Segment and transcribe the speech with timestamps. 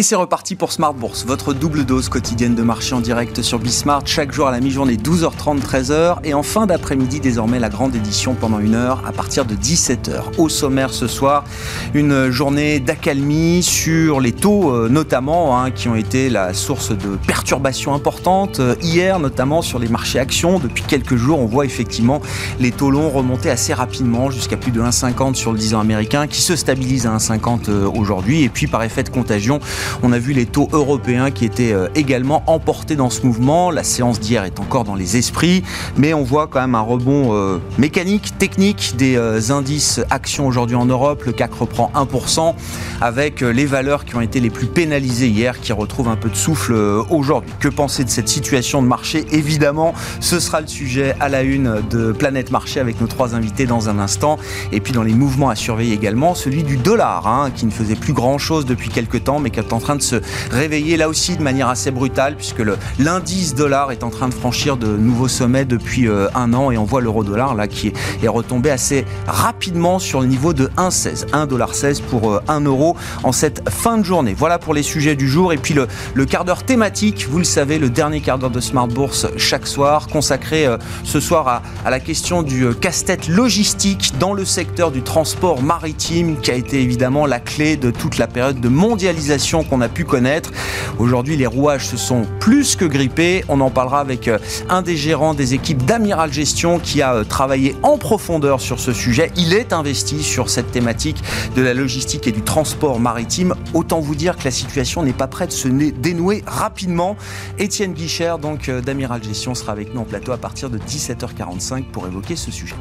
[0.00, 3.58] Et c'est reparti pour Smart Bourse, votre double dose quotidienne de marché en direct sur
[3.58, 7.94] Bismart, chaque jour à la mi-journée 12h30, 13h, et en fin d'après-midi désormais la grande
[7.94, 10.38] édition pendant une heure à partir de 17h.
[10.38, 11.44] Au sommaire ce soir,
[11.92, 17.18] une journée d'accalmie sur les taux euh, notamment, hein, qui ont été la source de
[17.26, 18.58] perturbations importantes.
[18.60, 22.22] Euh, hier notamment sur les marchés actions, depuis quelques jours on voit effectivement
[22.58, 26.26] les taux longs remonter assez rapidement jusqu'à plus de 1,50 sur le 10 ans américain
[26.26, 28.44] qui se stabilise à 1,50 euh, aujourd'hui.
[28.44, 29.60] Et puis par effet de contagion,
[30.02, 33.70] on a vu les taux européens qui étaient euh, également emportés dans ce mouvement.
[33.70, 35.62] La séance d'hier est encore dans les esprits,
[35.96, 40.76] mais on voit quand même un rebond euh, mécanique, technique des euh, indices actions aujourd'hui
[40.76, 41.22] en Europe.
[41.24, 42.54] Le CAC reprend 1%
[43.00, 46.36] avec les valeurs qui ont été les plus pénalisées hier qui retrouvent un peu de
[46.36, 46.74] souffle
[47.10, 47.50] aujourd'hui.
[47.58, 49.24] Que penser de cette situation de marché?
[49.32, 53.66] Évidemment, ce sera le sujet à la une de Planète Marché avec nos trois invités
[53.66, 54.38] dans un instant.
[54.72, 57.94] Et puis dans les mouvements à surveiller également, celui du dollar, hein, qui ne faisait
[57.94, 60.16] plus grand-chose depuis quelques temps, mais qui a en train de se
[60.50, 62.62] réveiller là aussi de manière assez brutale puisque
[62.98, 66.76] l'indice dollar est en train de franchir de nouveaux sommets depuis euh, un an et
[66.76, 71.30] on voit l'euro dollar là qui est, retombé assez rapidement sur le niveau de 1,16.
[71.30, 74.34] 1,16$ pour 1 euh, euro en cette fin de journée.
[74.36, 77.78] Voilà pour les sujets du jour et puis le, quart d'heure thématique, vous le savez,
[77.78, 82.00] le dernier quart d'heure de Smart Bourse chaque soir consacré euh, ce soir à la
[82.00, 87.40] question du casse-tête logistique dans le secteur du transport maritime qui a été évidemment la
[87.40, 90.50] clé de toute la période de mondialisation qu'on a pu connaître.
[90.98, 93.44] Aujourd'hui, les rouages se sont plus que grippés.
[93.48, 97.24] On en parlera avec euh, un des gérants des équipes d'Amiral Gestion qui a euh,
[97.24, 99.30] travaillé en profondeur sur ce sujet.
[99.36, 101.22] Il est investi sur cette thématique
[101.56, 103.54] de la logistique et du transport maritime.
[103.74, 107.16] Autant vous dire que la situation n'est pas prête de se dénouer rapidement.
[107.58, 111.84] Étienne Guichard, donc euh, d'Amiral Gestion, sera avec nous en plateau à partir de 17h45
[111.84, 112.76] pour évoquer ce sujet.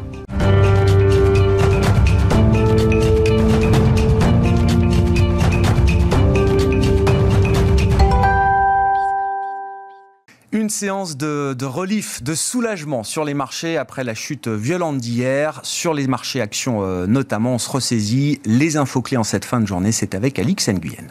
[10.69, 15.59] Séance de, relief, de soulagement sur les marchés après la chute violente d'hier.
[15.63, 18.41] Sur les marchés actions euh, notamment, on se ressaisit.
[18.45, 21.07] Les infos clés en cette fin de journée, c'est avec Alix Nguyen.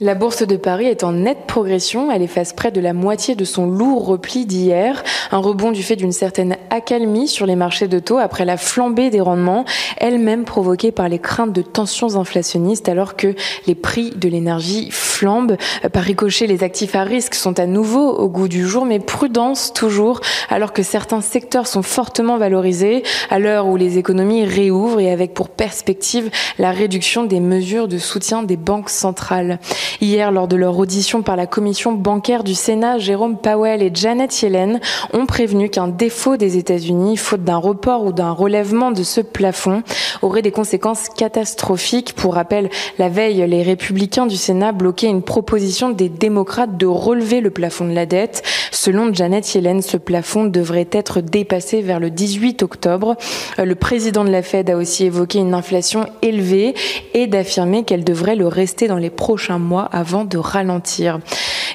[0.00, 2.10] La bourse de Paris est en nette progression.
[2.10, 5.04] Elle efface près de la moitié de son lourd repli d'hier.
[5.30, 9.10] Un rebond du fait d'une certaine accalmie sur les marchés de taux après la flambée
[9.10, 9.64] des rendements,
[9.98, 13.36] elle-même provoquée par les craintes de tensions inflationnistes alors que
[13.68, 15.56] les prix de l'énergie flambent.
[15.92, 19.72] Par ricochet, les actifs à risque sont à nouveau au goût du jour, mais prudence
[19.72, 25.12] toujours alors que certains secteurs sont fortement valorisés à l'heure où les économies réouvrent et
[25.12, 29.60] avec pour perspective la réduction des mesures de soutien des banques centrales.
[30.00, 34.42] Hier, lors de leur audition par la commission bancaire du Sénat, Jérôme Powell et Janet
[34.42, 34.80] Yellen
[35.12, 39.82] ont prévenu qu'un défaut des États-Unis, faute d'un report ou d'un relèvement de ce plafond,
[40.22, 42.14] aurait des conséquences catastrophiques.
[42.14, 47.40] Pour rappel, la veille, les républicains du Sénat bloquaient une proposition des démocrates de relever
[47.40, 48.42] le plafond de la dette.
[48.70, 53.16] Selon Janet Yellen, ce plafond devrait être dépassé vers le 18 octobre.
[53.58, 56.74] Euh, le président de la Fed a aussi évoqué une inflation élevée
[57.14, 61.18] et d'affirmer qu'elle devrait le rester dans les prochains mois avant de ralentir.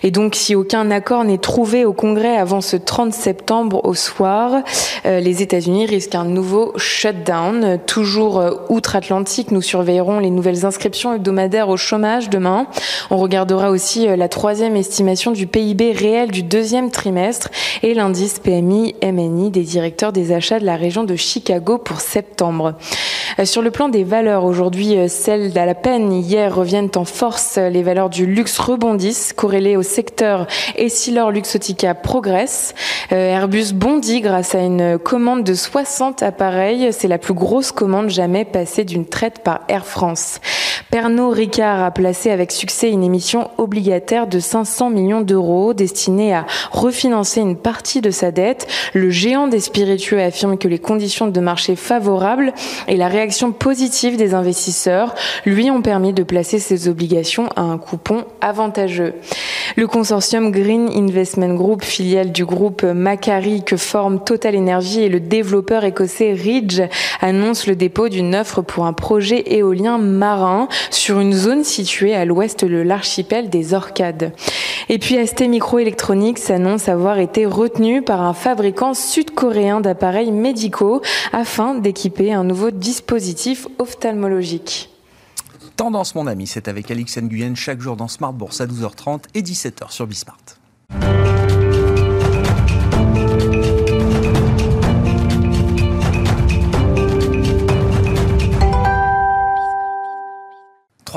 [0.03, 4.63] Et donc, si aucun accord n'est trouvé au Congrès avant ce 30 septembre au soir,
[5.05, 7.79] euh, les États-Unis risquent un nouveau shutdown.
[7.85, 12.67] Toujours euh, outre-Atlantique, nous surveillerons les nouvelles inscriptions hebdomadaires au chômage demain.
[13.09, 17.49] On regardera aussi euh, la troisième estimation du PIB réel du deuxième trimestre
[17.83, 22.75] et l'indice PMI MNI des directeurs des achats de la région de Chicago pour septembre.
[23.43, 27.57] Sur le plan des valeurs, aujourd'hui, celles d'à la peine hier reviennent en force.
[27.57, 32.75] Les valeurs du luxe rebondissent, corrélées au secteur Essilor Luxotica progresse.
[33.13, 36.89] Euh, Airbus bondit grâce à une commande de 60 appareils.
[36.91, 40.41] C'est la plus grosse commande jamais passée d'une traite par Air France.
[40.91, 46.45] Pernod Ricard a placé avec succès une émission obligataire de 500 millions d'euros destinée à
[46.71, 48.67] refinancer une partie de sa dette.
[48.93, 52.53] Le géant des spiritueux affirme que les conditions de marché favorables
[52.87, 55.15] et la réaction positive des investisseurs
[55.45, 59.13] lui ont permis de placer ses obligations à un coupon avantageux.
[59.75, 65.19] Le consortium Green Investment Group, filiale du groupe Macari que forment Total Energy et le
[65.19, 66.81] développeur écossais Ridge,
[67.21, 72.25] annonce le dépôt d'une offre pour un projet éolien marin sur une zone située à
[72.25, 74.31] l'ouest de l'archipel des Orcades.
[74.89, 81.01] Et puis ST Microelectronics annonce avoir été retenu par un fabricant sud-coréen d'appareils médicaux
[81.33, 84.89] afin d'équiper un nouveau dispositif ophtalmologique.
[85.77, 89.43] Tendance, mon ami, c'est avec Alix Nguyen chaque jour dans Smart Bourse à 12h30 et
[89.43, 90.41] 17h sur Bismart.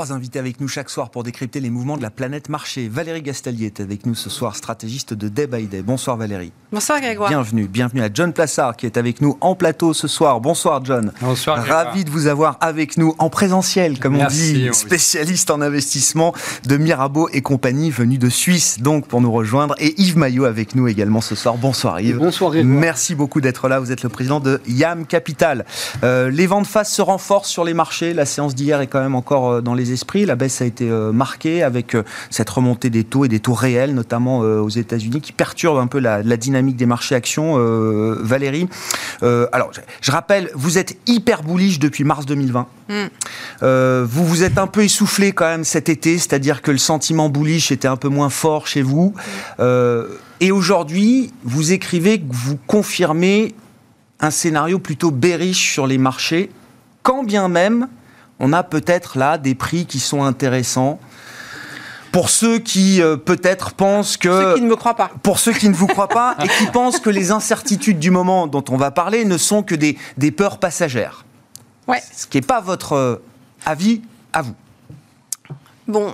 [0.01, 2.87] Trois invités avec nous chaque soir pour décrypter les mouvements de la planète marché.
[2.87, 5.83] Valérie Gastallier est avec nous ce soir, stratégiste de Day by Day.
[5.83, 6.51] Bonsoir Valérie.
[6.71, 7.29] Bonsoir Grégoire.
[7.29, 7.67] Bienvenue.
[7.67, 10.41] Bienvenue à John Plassard qui est avec nous en plateau ce soir.
[10.41, 11.11] Bonsoir John.
[11.21, 11.59] Bonsoir.
[11.59, 11.85] Grégoire.
[11.85, 14.73] Ravi de vous avoir avec nous en présentiel, comme Merci, on dit, oui.
[14.73, 16.33] spécialiste en investissement
[16.65, 19.75] de Mirabeau et compagnie, venu de Suisse donc pour nous rejoindre.
[19.77, 21.57] Et Yves Maillot avec nous également ce soir.
[21.57, 22.17] Bonsoir Yves.
[22.17, 22.73] Bonsoir Grégoire.
[22.73, 23.79] Merci beaucoup d'être là.
[23.79, 25.63] Vous êtes le président de YAM Capital.
[26.03, 28.15] Euh, les vents de face se renforcent sur les marchés.
[28.15, 30.25] La séance d'hier est quand même encore euh, dans les esprits.
[30.25, 33.53] La baisse a été euh, marquée avec euh, cette remontée des taux et des taux
[33.53, 37.41] réels, notamment euh, aux États-Unis, qui perturbe un peu la, la dynamique des marchés actions.
[38.21, 38.67] Valérie,
[39.21, 39.71] alors
[40.01, 42.67] je, rappelle, vous êtes hyper bullish depuis mars 2020.
[42.91, 42.93] Mm.
[43.63, 47.29] Euh, vous vous êtes un peu essoufflé quand même cet été, c'est-à-dire que le sentiment
[47.29, 49.13] bullish était un peu moins fort chez vous.
[49.59, 50.07] Euh,
[50.39, 53.55] et aujourd'hui, vous écrivez que vous confirmez
[54.19, 56.51] un scénario plutôt bearish sur les marchés,
[57.03, 57.87] quand bien même
[58.41, 60.99] on a peut-être là des prix qui sont intéressants.
[62.11, 64.27] Pour ceux qui euh, peut-être pensent que...
[64.27, 65.11] Ceux qui ne me croient pas.
[65.23, 68.47] Pour ceux qui ne vous croient pas et qui pensent que les incertitudes du moment
[68.47, 71.23] dont on va parler ne sont que des, des peurs passagères.
[71.87, 72.01] Ouais.
[72.13, 73.23] Ce qui n'est pas votre euh,
[73.65, 74.01] avis
[74.33, 74.55] à vous.
[75.87, 76.11] Bon.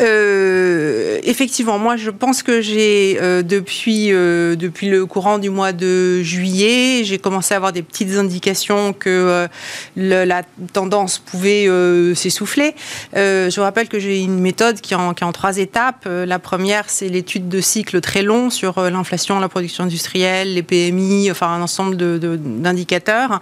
[0.00, 5.72] Euh, effectivement, moi je pense que j'ai euh, depuis euh, depuis le courant du mois
[5.72, 9.48] de juillet, j'ai commencé à avoir des petites indications que
[9.96, 10.42] la
[10.72, 11.68] tendance pouvait
[12.14, 12.74] s'essouffler.
[13.14, 16.08] Je vous rappelle que j'ai une méthode qui est en, trois étapes.
[16.08, 21.30] La première, c'est l'étude de cycle très long sur l'inflation, la production industrielle, les PMI,
[21.30, 23.40] enfin un ensemble d'indicateurs.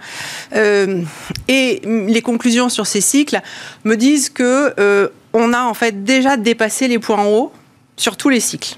[0.53, 3.41] Et mm, les conclusions sur ces cycles
[3.83, 7.51] me disent que on a en fait déjà dépassé les points hauts
[7.97, 8.75] sur tous les cycles.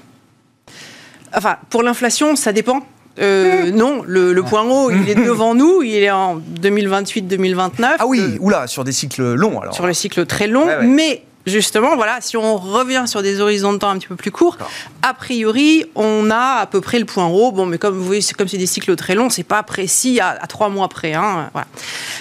[1.36, 2.80] Enfin, pour l'inflation, ça dépend.
[3.20, 7.96] Euh, non, le, le point haut, il est devant nous, il est en 2028-2029.
[7.98, 9.74] Ah oui, Euh, oula, sur des cycles longs alors.
[9.74, 10.86] sur le cycle très long, Ouais, ouais.
[10.86, 14.30] mais justement, voilà, si on revient sur des horizons de temps un petit peu plus
[14.30, 14.56] courts,
[15.02, 17.52] a priori, on a à peu près le point haut.
[17.52, 20.20] Bon, mais comme vous voyez, c'est comme c'est des cycles très longs, c'est pas précis
[20.20, 21.14] à, à trois mois près.
[21.14, 21.66] Hein, voilà.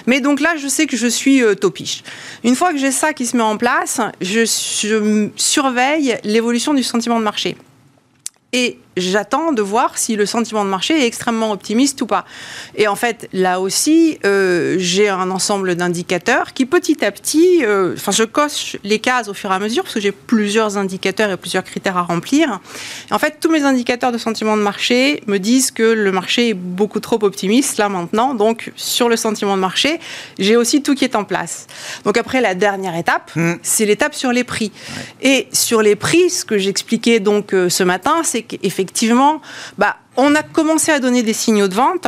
[0.05, 2.03] Mais donc là, je sais que je suis euh, topiche.
[2.43, 6.83] Une fois que j'ai ça qui se met en place, je, je surveille l'évolution du
[6.83, 7.55] sentiment de marché.
[8.51, 12.25] Et j'attends de voir si le sentiment de marché est extrêmement optimiste ou pas.
[12.75, 17.93] Et en fait, là aussi, euh, j'ai un ensemble d'indicateurs qui petit à petit, euh,
[17.95, 21.31] enfin, je coche les cases au fur et à mesure parce que j'ai plusieurs indicateurs
[21.31, 22.59] et plusieurs critères à remplir.
[23.09, 26.49] Et en fait, tous mes indicateurs de sentiment de marché me disent que le marché
[26.49, 28.33] est beaucoup trop optimiste là maintenant.
[28.33, 29.99] Donc, sur le sentiment de marché,
[30.39, 31.67] j'ai aussi tout qui est en place.
[32.05, 33.53] Donc après, la dernière étape, Hmm.
[33.63, 34.71] c'est l'étape sur les prix.
[35.21, 38.82] Et sur les prix, ce que j'expliquais donc euh, ce matin, c'est qu'effectivement,
[39.77, 42.07] bah, on a commencé à donner des signaux de vente.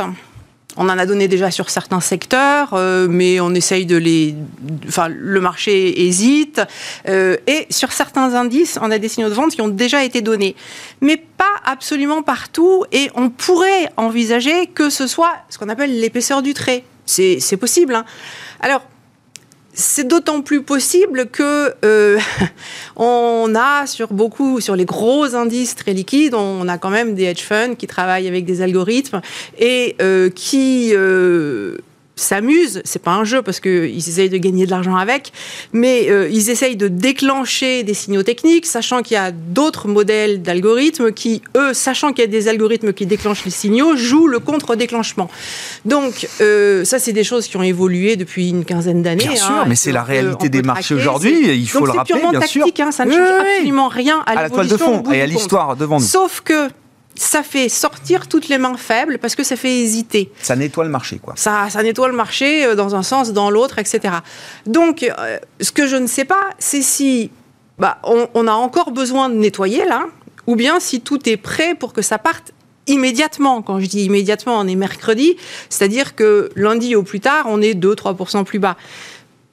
[0.78, 4.34] On en a donné déjà sur certains secteurs, euh, mais on essaye de les.
[4.86, 6.60] Enfin, le marché hésite.
[7.08, 10.20] Euh, et sur certains indices, on a des signaux de vente qui ont déjà été
[10.20, 10.54] donnés.
[11.00, 12.84] Mais pas absolument partout.
[12.92, 16.84] Et on pourrait envisager que ce soit ce qu'on appelle l'épaisseur du trait.
[17.06, 17.94] C'est c'est possible.
[17.94, 18.04] hein.
[18.60, 18.82] Alors,
[19.76, 22.18] c'est d'autant plus possible que euh,
[22.96, 27.24] on a sur beaucoup, sur les gros indices très liquides, on a quand même des
[27.24, 29.20] hedge funds qui travaillent avec des algorithmes
[29.58, 31.76] et euh, qui euh,
[32.16, 32.80] s'amusent.
[32.84, 35.32] C'est pas un jeu parce qu'ils essayent de gagner de l'argent avec,
[35.72, 40.40] mais euh, ils essayent de déclencher des signaux techniques, sachant qu'il y a d'autres modèles
[40.42, 44.38] d'algorithmes qui, eux, sachant qu'il y a des algorithmes qui déclenchent les signaux, jouent le
[44.38, 45.30] contre-déclenchement.
[45.84, 49.24] Donc, euh, ça, c'est des choses qui ont évolué depuis une quinzaine d'années.
[49.26, 51.92] Bien sûr, hein, mais c'est la peut- réalité des marchés aujourd'hui, il faut Donc le
[51.92, 52.86] c'est rappeler, purement bien tactique, sûr.
[52.86, 55.20] hein, ça ne Oui, change oui, absolument rien à, À la toile de fond et
[55.20, 56.06] à l'histoire devant nous.
[56.06, 56.68] Sauf que
[57.16, 60.30] ça fait sortir toutes les mains faibles parce que ça fait hésiter.
[60.40, 61.34] Ça nettoie le marché, quoi.
[61.36, 64.16] Ça, ça nettoie le marché euh, dans un sens, dans l'autre, etc.
[64.66, 67.30] Donc, euh, ce que je ne sais pas, c'est si
[67.78, 70.06] bah, on, on a encore besoin de nettoyer là,
[70.46, 72.52] ou bien si tout est prêt pour que ça parte
[72.86, 73.62] immédiatement.
[73.62, 75.36] Quand je dis immédiatement, on est mercredi,
[75.68, 78.76] c'est-à-dire que lundi au plus tard, on est 2-3% plus bas.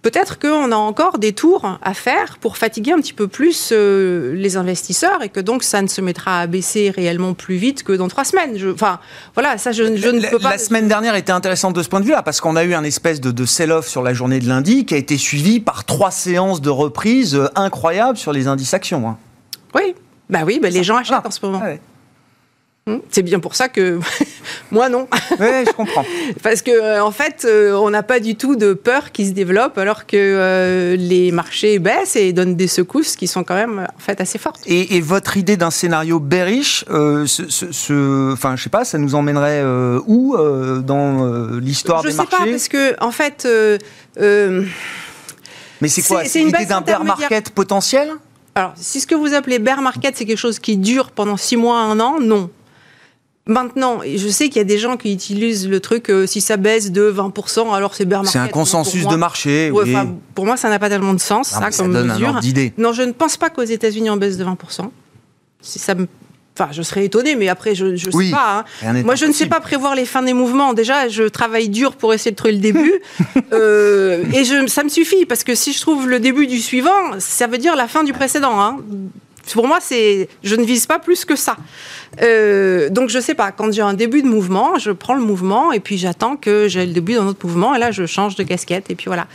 [0.03, 4.33] Peut-être qu'on a encore des tours à faire pour fatiguer un petit peu plus euh,
[4.35, 7.93] les investisseurs et que donc ça ne se mettra à baisser réellement plus vite que
[7.93, 8.57] dans trois semaines.
[8.57, 8.99] Je- Enfin,
[9.33, 10.51] voilà, ça je, je ne la, peux pas.
[10.51, 12.83] la semaine dernière était intéressante de ce point de vue-là, parce qu'on a eu un
[12.83, 16.11] espèce de, de sell-off sur la journée de lundi qui a été suivi par trois
[16.11, 19.07] séances de reprise euh, incroyables sur les indices actions.
[19.07, 19.17] hein.
[19.73, 19.95] Oui,
[20.29, 21.61] bah oui, bah les gens achètent en ce moment.
[21.61, 21.79] Ouais.
[22.87, 22.97] Hmm.
[23.09, 23.99] C'est bien pour ça que
[24.71, 25.07] moi non.
[25.39, 26.05] Oui, je comprends.
[26.43, 29.31] Parce que euh, en fait, euh, on n'a pas du tout de peur qui se
[29.31, 33.87] développe alors que euh, les marchés baissent et donnent des secousses qui sont quand même
[33.95, 34.61] en fait assez fortes.
[34.65, 39.63] Et, votre idée d'un scénario bearish, ce, ce, enfin, je sais pas, ça nous emmènerait
[40.07, 40.35] où
[40.81, 43.47] dans l'histoire des marchés Je sais pas parce que en fait.
[45.81, 48.11] Mais c'est quoi C'est l'idée d'un bear market potentiel
[48.55, 51.57] alors, si ce que vous appelez bear market, c'est quelque chose qui dure pendant six
[51.57, 52.51] mois, un an, non.
[53.45, 56.55] Maintenant, je sais qu'il y a des gens qui utilisent le truc, euh, si ça
[56.55, 58.31] baisse de 20%, alors c'est bear market.
[58.31, 59.69] C'est un consensus de marché.
[59.71, 59.93] oui.
[60.33, 62.39] Pour moi, ça n'a pas tellement de sens, ça, comme donne mesure.
[62.77, 64.89] non, je ne pense pas qu'aux États-Unis, on baisse de 20%.
[65.61, 66.07] Si ça me
[66.55, 68.63] Enfin, je serais étonné, mais après, je ne sais pas.
[68.83, 69.01] Hein.
[69.03, 70.73] Moi, je ne sais pas prévoir les fins des mouvements.
[70.73, 72.93] Déjà, je travaille dur pour essayer de trouver le début.
[73.53, 76.91] euh, et je, ça me suffit, parce que si je trouve le début du suivant,
[77.17, 78.61] ça veut dire la fin du précédent.
[78.61, 78.77] Hein.
[79.51, 81.57] Pour moi, c'est, je ne vise pas plus que ça.
[82.21, 83.51] Euh, donc, je sais pas.
[83.51, 86.85] Quand j'ai un début de mouvement, je prends le mouvement et puis j'attends que j'ai
[86.85, 89.27] le début d'un autre mouvement et là, je change de casquette et puis voilà.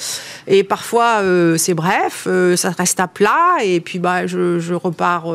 [0.46, 5.32] Et parfois, euh, c'est bref, euh, ça reste à plat et puis bah, je, repars.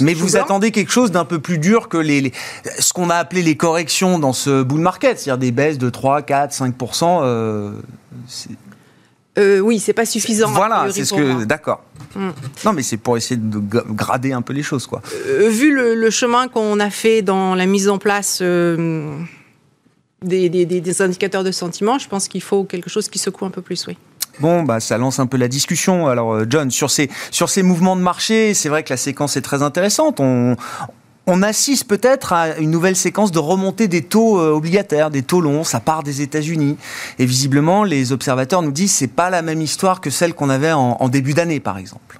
[0.00, 2.32] Mais vous attendez quelque chose d'un peu plus dur que les,
[2.78, 6.22] ce qu'on a appelé les corrections dans ce bull market, c'est-à-dire des baisses de 3,
[6.22, 7.74] 4, 5%
[9.38, 10.50] euh, oui, c'est pas suffisant.
[10.50, 11.44] Voilà, c'est ce que.
[11.44, 11.82] D'accord.
[12.14, 12.28] Mm.
[12.64, 15.02] Non, mais c'est pour essayer de grader un peu les choses, quoi.
[15.26, 19.18] Euh, vu le, chemin qu'on a fait dans la mise en place euh,
[20.22, 23.86] des, indicateurs de sentiment, je pense qu'il faut quelque chose qui secoue un peu plus,
[23.86, 23.96] oui.
[24.40, 26.06] Bon, bah, ça lance un peu la discussion.
[26.06, 29.42] Alors, John, sur ces, sur ces mouvements de marché, c'est vrai que la séquence est
[29.42, 30.20] très intéressante.
[30.20, 30.56] On,
[31.28, 35.42] on assiste peut-être à une nouvelle séquence de remontée des taux euh, obligataires, des taux
[35.42, 36.78] longs, ça part des États-Unis.
[37.18, 40.48] Et visiblement, les observateurs nous disent que c'est pas la même histoire que celle qu'on
[40.48, 42.18] avait en, début d'année, par exemple.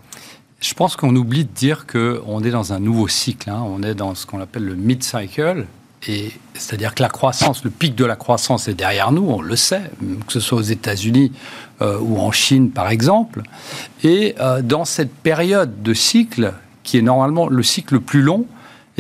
[0.61, 3.49] Je pense qu'on oublie de dire qu'on est dans un nouveau cycle.
[3.49, 3.65] Hein.
[3.65, 5.67] On est dans ce qu'on appelle le mid-cycle.
[6.07, 9.57] Et c'est-à-dire que la croissance, le pic de la croissance est derrière nous, on le
[9.57, 9.91] sait,
[10.27, 11.33] que ce soit aux États-Unis
[11.81, 13.43] euh, ou en Chine par exemple.
[14.05, 16.53] Et euh, dans cette période de cycle,
[16.85, 18.47] qui est normalement le cycle le plus long,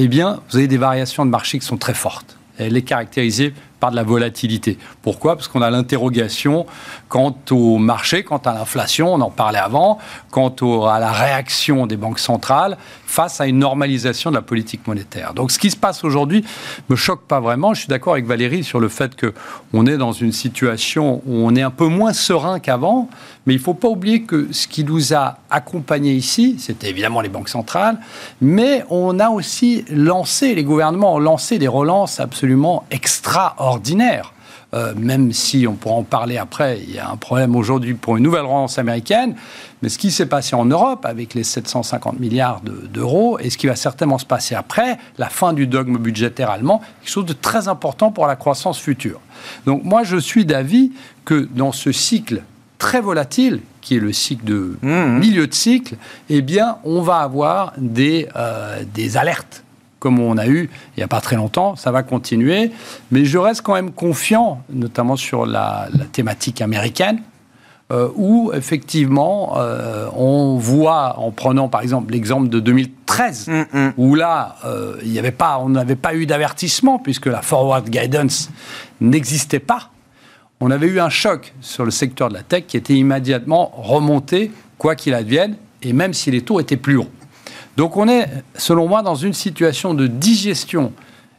[0.00, 2.38] eh bien, vous avez des variations de marché qui sont très fortes.
[2.56, 4.78] Elle est caractérisée par de la volatilité.
[5.02, 5.34] Pourquoi?
[5.34, 6.66] Parce qu'on a l'interrogation
[7.08, 9.98] quant au marché, quant à l'inflation, on en parlait avant,
[10.30, 10.54] quant
[10.86, 15.34] à la réaction des banques centrales face à une normalisation de la politique monétaire.
[15.34, 16.44] Donc ce qui se passe aujourd'hui
[16.88, 17.74] me choque pas vraiment.
[17.74, 21.54] Je suis d'accord avec Valérie sur le fait qu'on est dans une situation où on
[21.54, 23.08] est un peu moins serein qu'avant,
[23.46, 27.20] mais il ne faut pas oublier que ce qui nous a accompagnés ici, c'était évidemment
[27.20, 27.98] les banques centrales,
[28.40, 34.32] mais on a aussi lancé, les gouvernements ont lancé des relances absolument extraordinaires ordinaire.
[34.74, 38.18] Euh, même si on pourra en parler après, il y a un problème aujourd'hui pour
[38.18, 39.34] une nouvelle relance américaine.
[39.80, 43.66] Mais ce qui s'est passé en Europe avec les 750 milliards d'euros et ce qui
[43.66, 47.68] va certainement se passer après, la fin du dogme budgétaire allemand, quelque chose de très
[47.68, 49.20] important pour la croissance future.
[49.64, 50.92] Donc moi, je suis d'avis
[51.24, 52.42] que dans ce cycle
[52.76, 55.18] très volatile, qui est le cycle de mmh.
[55.18, 55.96] milieu de cycle,
[56.28, 59.64] eh bien, on va avoir des, euh, des alertes
[59.98, 62.70] comme on a eu il n'y a pas très longtemps, ça va continuer,
[63.10, 67.22] mais je reste quand même confiant, notamment sur la, thématique américaine,
[67.90, 73.92] euh, où effectivement euh, on voit, en prenant par exemple l'exemple de 2013, mm, mm.
[73.96, 77.88] où là euh, il y avait pas, on n'avait pas eu d'avertissement puisque la forward
[77.88, 78.50] guidance
[79.00, 79.90] n'existait pas.
[80.60, 84.50] On avait eu un choc sur le secteur de la tech qui était immédiatement remonté,
[84.76, 87.08] quoi qu'il advienne, et même si les taux étaient plus hauts.
[87.78, 90.92] Donc on est, selon moi, dans une situation de digestion.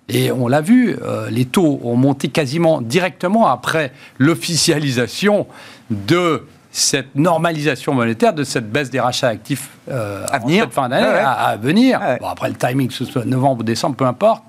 [0.08, 5.48] Et on l'a vu, euh, les taux ont monté quasiment directement après l'officialisation
[5.90, 10.72] de cette normalisation monétaire, de cette baisse des rachats actifs euh, à venir.
[10.72, 12.00] fin d'année, à, venir.
[12.26, 14.44] après le timing, que ce soit novembre ou décembre, peu importe.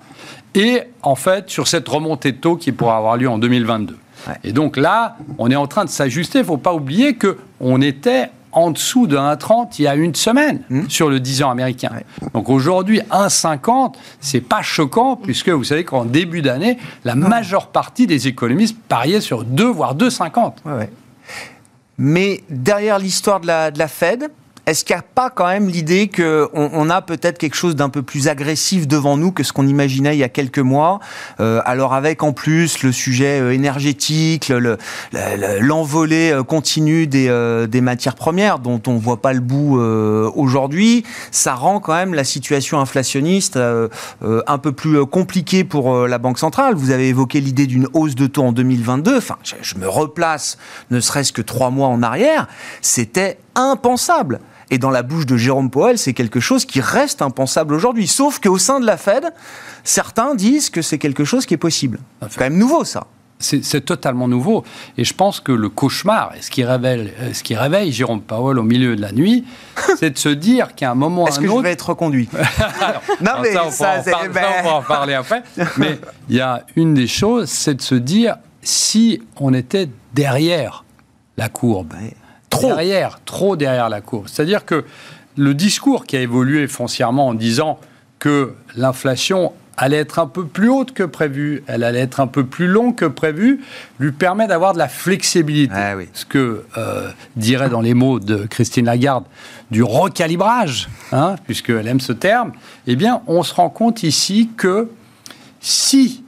[0.54, 3.99] Et en fait, sur cette remontée de taux qui pourra avoir lieu en 2022.
[4.44, 6.38] Et donc là, on est en train de s'ajuster.
[6.38, 10.14] Il ne faut pas oublier qu'on était en dessous de 1,30 il y a une
[10.14, 10.88] semaine hmm.
[10.88, 11.90] sur le 10 ans américain.
[12.35, 18.07] Donc aujourd'hui, 1,50, c'est pas choquant puisque vous savez qu'en début d'année, la majeure partie
[18.07, 20.52] des économistes pariaient sur 2 voire 2,50.
[21.99, 24.30] Mais derrière l'histoire de la, de la Fed,
[24.67, 27.88] est-ce qu'il n'y a pas quand même l'idée qu'on on a peut-être quelque chose d'un
[27.88, 31.00] peu plus agressif devant nous que ce qu'on imaginait il y a quelques mois?
[31.40, 34.52] Euh, Alors avec en plus le sujet euh, énergétique,
[35.61, 37.29] l'envolée le, euh, continue des,
[37.69, 39.79] des, matières premières dont on ne voit pas le bout
[40.35, 46.38] aujourd'hui, ça rend quand même la situation inflationniste un peu plus compliquée pour la Banque
[46.38, 46.75] centrale.
[46.75, 49.17] Vous avez évoqué l'idée d'une hausse de taux en 2022.
[49.17, 50.59] Enfin, je, je me replace
[50.90, 52.47] ne serait-ce que trois mois en arrière.
[52.83, 54.40] C'était impensable.
[54.71, 58.07] Et dans la bouche de Jérôme Powell, c'est quelque chose qui reste impensable aujourd'hui.
[58.07, 59.33] Sauf qu'au sein de la Fed,
[59.83, 61.99] certains disent que c'est quelque chose qui est possible.
[62.23, 63.07] C'est quand même nouveau, ça.
[63.42, 64.64] C'est totalement nouveau.
[64.99, 68.59] Et je pense que le cauchemar, ce qui réveille, euh, ce qui réveille Jérôme Powell
[68.59, 69.47] au milieu de la nuit,
[69.99, 72.28] c'est de se dire qu'à un moment Est-ce que je vais être reconduit?
[73.23, 74.02] Non, mais ça, on, ça,
[74.33, 75.42] ben- on va en parler après.
[75.78, 80.85] mais il y a une des choses, c'est de se dire si on était derrière
[81.38, 81.95] la courbe,
[82.61, 84.26] trop derrière, trop derrière la courbe.
[84.29, 84.85] C'est-à-dire que
[85.37, 87.79] le discours qui a évolué foncièrement en disant
[88.19, 92.45] que l'inflation allait être un peu plus haute que prévu, elle allait être un peu
[92.45, 93.64] plus longue que prévu,
[93.99, 95.75] lui permet d'avoir de la flexibilité.
[95.75, 99.25] Ah Ce que euh, dirait dans les mots de Christine Lagarde
[99.71, 102.52] du recalibrage, hein, puisqu'elle aime ce terme,
[102.87, 104.90] eh bien, on se rend compte ici que
[105.61, 106.25] si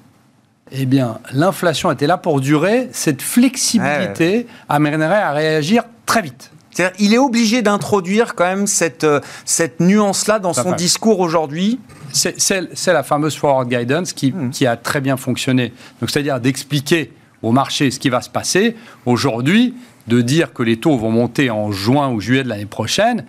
[0.72, 6.50] eh bien, l'inflation était là pour durer, cette flexibilité amènerait à réagir très vite.
[6.98, 11.78] il est obligé d'introduire quand même cette, euh, cette nuance-là dans son discours aujourd'hui
[12.12, 14.50] c'est la fameuse forward guidance hmm.
[14.50, 15.72] qui, a très bien fonctionné.
[16.00, 17.12] Donc, c'est-à-dire d'expliquer
[17.42, 18.76] au marché ce qui va se passer.
[19.06, 19.74] Aujourd'hui,
[20.08, 23.24] de dire que les taux vont monter en juin ou juillet de l'année prochaine,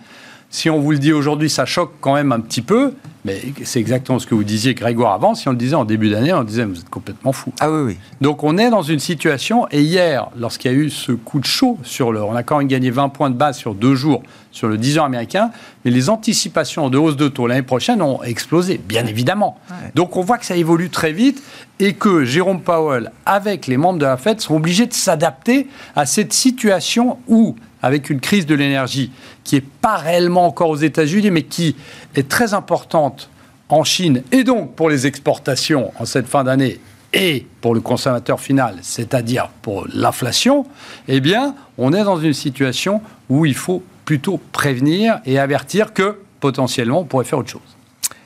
[0.54, 2.94] si on vous le dit aujourd'hui, ça choque quand même un petit peu,
[3.24, 5.34] mais c'est exactement ce que vous disiez, Grégoire, avant.
[5.34, 7.52] Si on le disait en début d'année, on disait, vous êtes complètement fou.
[7.58, 7.96] Ah oui, oui.
[8.20, 11.44] Donc on est dans une situation, et hier, lorsqu'il y a eu ce coup de
[11.44, 12.22] chaud sur le.
[12.22, 15.00] On a quand même gagné 20 points de base sur deux jours sur le 10
[15.00, 15.50] ans américain,
[15.84, 19.58] mais les anticipations de hausse de taux l'année prochaine ont explosé, bien évidemment.
[19.96, 21.42] Donc on voit que ça évolue très vite
[21.80, 26.06] et que Jérôme Powell, avec les membres de la Fed, sont obligés de s'adapter à
[26.06, 29.12] cette situation où avec une crise de l'énergie
[29.44, 31.76] qui n'est pas réellement encore aux États-Unis, mais qui
[32.16, 33.28] est très importante
[33.68, 36.80] en Chine et donc pour les exportations en cette fin d'année
[37.12, 40.64] et pour le consommateur final, c'est-à-dire pour l'inflation,
[41.08, 46.18] eh bien, on est dans une situation où il faut plutôt prévenir et avertir que
[46.40, 47.60] potentiellement on pourrait faire autre chose.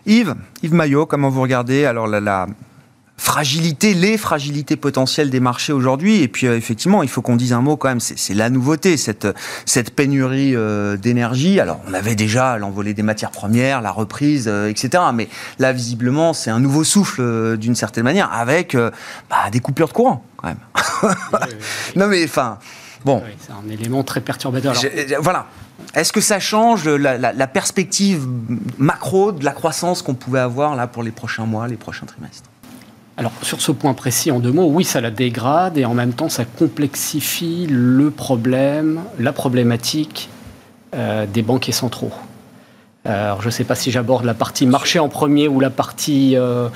[0.06, 2.46] Yves, Yves Maillot, comment vous regardez alors la,
[3.18, 6.22] fragilité, les fragilités potentielles des marchés aujourd'hui.
[6.22, 8.96] Et puis euh, effectivement, il faut qu'on dise un mot quand même, c'est la nouveauté,
[8.96, 9.26] cette,
[9.66, 11.60] cette pénurie euh, d'énergie.
[11.60, 15.02] Alors on avait déjà l'envolée des matières premières, la reprise, euh, etc.
[15.12, 18.76] Mais là, visiblement, c'est un nouveau souffle d'une certaine manière, avec
[19.28, 20.58] bah, des coupures de courant quand même.
[21.96, 22.58] non mais enfin,
[23.04, 23.22] bon.
[23.40, 24.74] c'est un élément très perturbateur.
[25.20, 25.46] voilà.
[25.94, 28.26] Est-ce que ça change la, la, perspective
[28.78, 32.48] macro de la croissance qu'on pouvait avoir là pour les prochains mois, les prochains trimestres?
[33.18, 36.12] Alors sur ce point précis, en deux mots, oui, ça la dégrade et en même
[36.12, 40.28] temps, ça complexifie le problème, la problématique
[40.94, 42.12] euh, des banquiers centraux.
[43.04, 46.36] Alors, je ne sais pas si j'aborde la partie marché en premier ou la partie,
[46.36, 46.68] euh,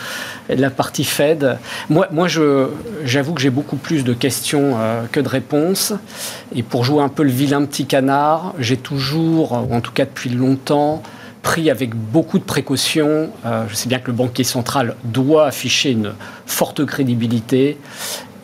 [1.05, 1.59] Fed.
[1.91, 2.27] Moi, moi
[3.05, 5.93] j'avoue que j'ai beaucoup plus de questions euh, que de réponses.
[6.57, 10.07] Et pour jouer un peu le vilain petit canard, j'ai toujours, ou en tout cas
[10.07, 11.03] depuis longtemps,
[11.43, 13.31] pris avec beaucoup de précautions.
[13.45, 16.13] Euh, je sais bien que le banquier central doit afficher une
[16.47, 17.79] forte crédibilité,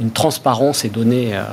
[0.01, 1.37] une transparence et donner.
[1.37, 1.45] Euh,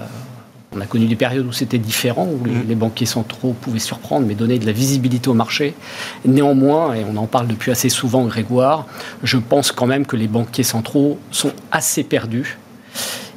[0.75, 2.67] on a connu des périodes où c'était différent, où mm.
[2.67, 5.73] les, banquiers centraux pouvaient surprendre, mais donner de la visibilité au marché.
[6.25, 8.85] Néanmoins, et on en parle depuis assez souvent, Grégoire,
[9.23, 12.57] je pense quand même que les banquiers centraux sont assez perdus.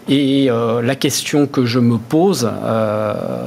[0.09, 2.51] Et euh, la question que je me pose,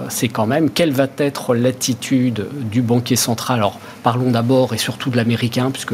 [0.09, 3.59] c'est quand même quelle va être l'attitude du banquier central?
[3.59, 5.93] Alors, Parlons d'abord et surtout de l'américain, puisque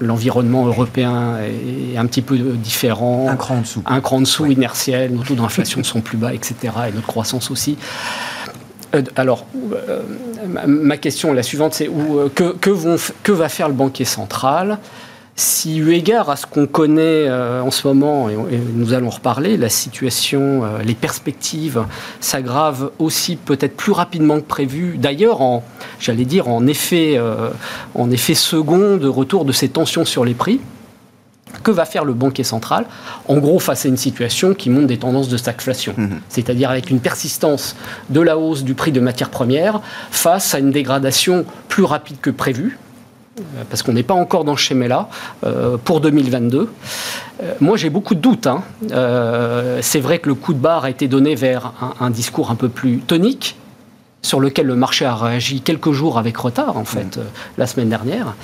[0.00, 3.28] l'environnement européen est un petit peu différent.
[3.28, 3.82] Un cran en dessous.
[3.86, 6.54] Un cran en dessous, inertiel, nos taux d'inflation sont plus bas, etc.
[6.88, 7.76] Et notre croissance aussi.
[8.94, 10.00] Euh, alors, euh,
[10.66, 14.78] ma question, la suivante, c'est euh, que, que va faire le banquier central?
[15.36, 18.36] Si, eu égard à ce qu'on connaît euh, en ce moment, et,
[18.74, 21.84] nous allons reparler, la situation, euh, les perspectives
[22.20, 24.96] s'aggravent aussi peut-être plus rapidement que prévu.
[24.96, 25.64] D'ailleurs, en,
[25.98, 27.50] j'allais dire, en effet, euh,
[27.96, 30.60] en effet second de retour de ces tensions sur les prix.
[31.62, 32.84] Que va faire le banquier central
[33.28, 36.08] En gros, face à une situation qui montre des tendances de stagflation, mmh.
[36.28, 37.76] c'est-à-dire avec une persistance
[38.10, 42.30] de la hausse du prix de matières premières face à une dégradation plus rapide que
[42.30, 42.93] prévu, euh,
[43.68, 45.08] parce qu'on n'est pas encore dans ce schéma-là,
[45.44, 46.70] euh, pour 2022.
[47.42, 48.46] Euh, moi, j'ai beaucoup de doutes.
[48.46, 48.62] Hein.
[49.80, 52.68] c'est vrai que le coup de barre a été donné vers un, discours un peu
[52.68, 53.56] plus tonique,
[54.22, 57.22] sur lequel le marché a réagi quelques jours avec retard, en fait, mm.
[57.58, 58.34] la semaine dernière.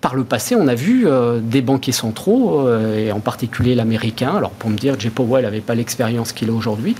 [0.00, 1.08] Par le passé, on a vu
[1.42, 5.10] des banquiers centraux, et en particulier l'américain, alors pour me dire J.
[5.10, 6.94] Powell n'avait pas l'expérience qu'il a aujourd'hui,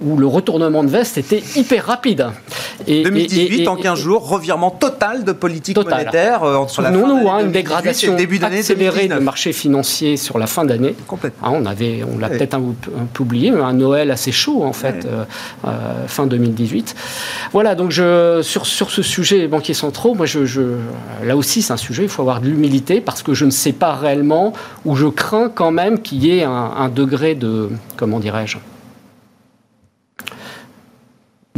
[0.00, 2.28] où le retournement de veste était hyper rapide.
[2.86, 7.28] Et, 2018, en 15 jours, revirement total de politique monétaire euh, entre la fin nous,
[7.28, 10.94] hein, une dégradation début accélérée du marché financier sur la fin d'année.
[11.06, 11.48] Complètement.
[11.48, 12.62] Hein, on avait, on l'a peut-être un,
[13.12, 15.24] peu oublié, mais un Noël assez chaud en fait, euh,
[15.66, 16.94] euh, fin 2018.
[17.52, 20.62] Voilà, donc je, sur, sur ce sujet banquiers centraux, moi je, je
[21.24, 23.72] là aussi c'est un sujet, il faut avoir de l'humilité parce que je ne sais
[23.72, 24.52] pas réellement
[24.84, 28.58] ou je crains quand même qu'il y ait un, un degré de, comment dirais-je,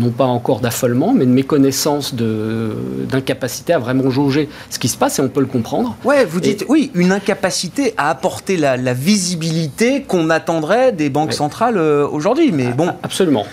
[0.00, 5.18] non pas encore d'affolement, mais de méconnaissance d'incapacité à vraiment jauger ce qui se passe
[5.18, 5.96] et on peut le comprendre.
[6.04, 11.78] Ouais, vous dites, oui, une incapacité à apporter la, visibilité qu'on attendrait des banques centrales
[11.78, 12.88] euh, aujourd'hui, mais bon.
[13.02, 13.46] Absolument.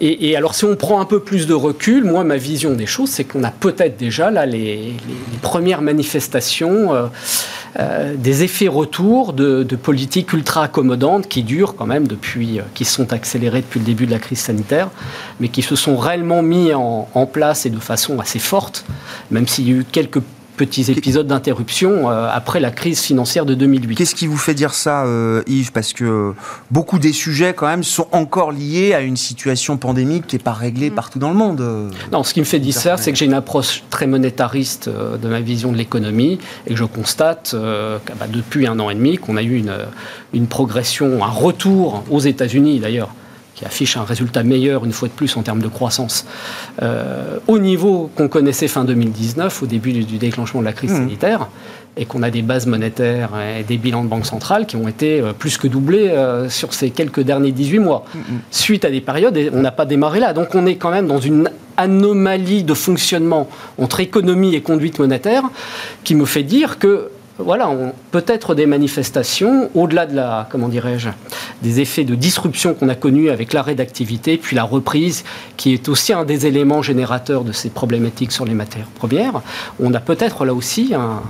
[0.00, 3.10] Et, alors, si on prend un peu plus de recul, moi, ma vision des choses,
[3.10, 4.94] c'est qu'on a peut-être déjà là les,
[5.42, 6.94] premières manifestations.
[6.94, 7.06] Euh,
[7.78, 12.84] euh, des effets retours de, politiques ultra accommodantes qui durent quand même depuis, euh, qui
[12.84, 14.90] sont accélérées depuis le début de la crise sanitaire,
[15.38, 18.84] mais qui se sont réellement mis en, en place et de façon assez forte,
[19.30, 20.22] même s'il y a eu quelques
[20.58, 23.94] petits épisodes d'interruption euh, après la crise financière de 2008.
[23.94, 25.72] Qu'est-ce qui vous fait dire ça, euh, Yves?
[25.72, 26.34] Parce que
[26.70, 30.52] beaucoup des sujets, quand même, sont encore liés à une situation pandémique qui n'est pas
[30.52, 30.94] réglée mm.
[30.94, 31.90] partout dans le monde.
[32.12, 35.16] Non, ce qui me fait dire ça, c'est que j'ai une approche très monétariste euh,
[35.16, 39.16] de ma vision de l'économie et que je constate bah, depuis un an et demi
[39.16, 39.74] qu'on a eu une,
[40.34, 43.10] une progression, un retour aux États-Unis d'ailleurs
[43.58, 46.24] qui affiche un résultat meilleur une fois de plus en termes de croissance
[46.80, 50.96] euh, au niveau qu'on connaissait fin 2019, au début du, déclenchement de la crise mmh.
[50.96, 51.48] sanitaire,
[51.96, 55.20] et qu'on a des bases monétaires et des bilans de banque centrale qui ont été
[55.20, 58.04] euh, plus que doublés euh, sur ces quelques derniers 18 mois.
[58.14, 58.38] Mmh, mmh.
[58.52, 60.32] Suite à des périodes, on n'a pas démarré là.
[60.32, 65.42] Donc on est quand même dans une anomalie de fonctionnement entre économie et conduite monétaire
[66.04, 67.70] qui me fait dire que voilà,
[68.10, 71.08] peut-être des manifestations, au-delà de la, comment dirais-je,
[71.62, 75.24] des effets de disruption qu'on a connus avec l'arrêt d'activité, puis la reprise,
[75.56, 79.40] qui est aussi un des éléments générateurs de ces problématiques sur les matières premières.
[79.78, 81.22] On a peut-être là aussi un,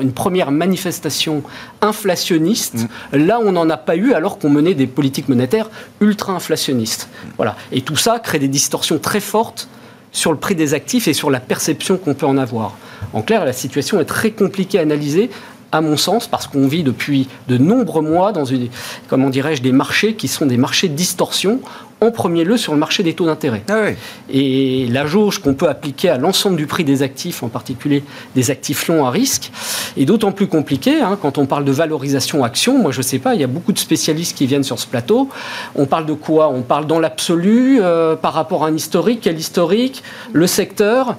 [0.00, 1.42] une première manifestation
[1.80, 2.86] inflationniste.
[3.12, 3.16] Mm.
[3.26, 7.08] Là, on n'en a pas eu alors qu'on menait des politiques monétaires ultra-inflationnistes.
[7.36, 7.56] Voilà.
[7.72, 9.68] Et tout ça crée des distorsions très fortes
[10.12, 12.76] sur le prix des actifs et sur la perception qu'on peut en avoir.
[13.12, 15.30] En clair, la situation est très compliquée à analyser
[15.72, 18.68] à mon sens, parce qu'on vit depuis de nombreux mois dans une,
[19.08, 21.60] comment dirais-je, des marchés qui sont des marchés de distorsion
[22.02, 23.62] en premier lieu sur le marché des taux d'intérêt.
[23.68, 23.90] Ah
[24.28, 28.02] Et la jauge qu'on peut appliquer à l'ensemble du prix des actifs, en particulier
[28.34, 29.52] des actifs longs à risque,
[29.96, 32.78] est d'autant plus compliquée hein, quand on parle de valorisation action.
[32.78, 34.86] Moi, je ne sais pas, il y a beaucoup de spécialistes qui viennent sur ce
[34.86, 35.28] plateau.
[35.76, 36.48] On parle de quoi?
[36.48, 39.20] On parle dans l'absolu euh, par rapport à un historique.
[39.22, 40.02] Quel historique?
[40.32, 41.16] Le secteur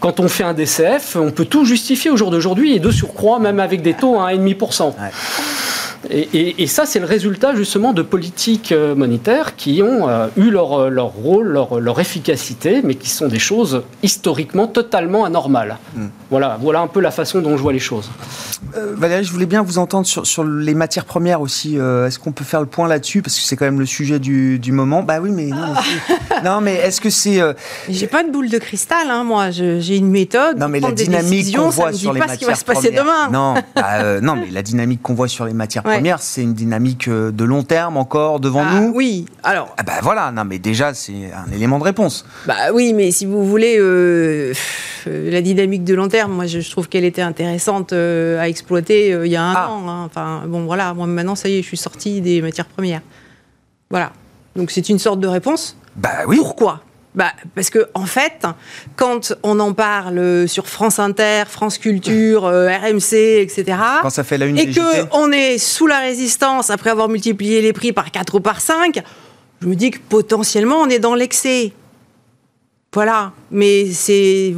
[0.00, 3.38] Quand on fait un DCF, on peut tout justifier au jour d'aujourd'hui et de surcroît,
[3.38, 4.86] même avec des taux à 1,5%.
[4.86, 4.92] Ouais.
[6.10, 10.72] Et, ça, c'est le résultat justement de politiques euh, monétaires qui ont euh, eu leur,
[10.74, 15.76] euh, leur rôle, leur, leur, efficacité, mais qui sont des choses historiquement totalement anormales.
[15.96, 16.06] Hmm.
[16.30, 18.10] Voilà, voilà un peu la façon dont je vois les choses.
[18.74, 21.76] Valérie, je voulais bien vous entendre sur, sur les matières premières aussi.
[21.76, 23.22] est-ce qu'on peut faire le point là-dessus?
[23.22, 25.02] Parce que c'est quand même le sujet du, du moment.
[25.02, 25.74] Bah oui, mais non.
[26.44, 27.40] non mais est-ce que c'est.
[27.88, 29.50] J'ai pas de boule de cristal, hein, moi.
[29.50, 30.58] J'ai une méthode.
[30.58, 33.30] Non, mais la dynamique qu'on voit sur les matières ce qui va se passer demain.
[33.32, 37.08] Non, bah, non, mais la dynamique qu'on voit sur les matières première, c'est une dynamique
[37.08, 39.74] euh, de long terme encore devant ah, nous Oui, alors.
[39.76, 42.24] Ah bah voilà, non mais déjà c'est un élément de réponse.
[42.46, 44.52] Bah oui, mais si vous voulez, euh,
[45.06, 49.30] euh, la dynamique de long terme, moi je, trouve qu'elle était intéressante à exploiter il
[49.30, 49.70] y a un ah.
[49.70, 49.88] an.
[49.88, 50.04] Hein.
[50.06, 53.02] Enfin bon voilà, moi maintenant ça y est, je suis sorti des matières premières.
[53.90, 54.12] Voilà.
[54.56, 55.76] Donc c'est une sorte de réponse.
[55.96, 56.36] Bah oui.
[56.36, 56.82] Pourquoi?
[57.14, 58.46] Bah, parce que en fait,
[58.96, 63.78] quand on en parle sur France Inter, France Culture, euh, RMC, etc.
[64.02, 67.62] Quand ça fait la une et que on est sous la résistance après avoir multiplié
[67.62, 69.00] les prix par 4 ou par 5,
[69.62, 71.72] je me dis que potentiellement on est dans l'excès.
[72.92, 74.54] Voilà, mais c'est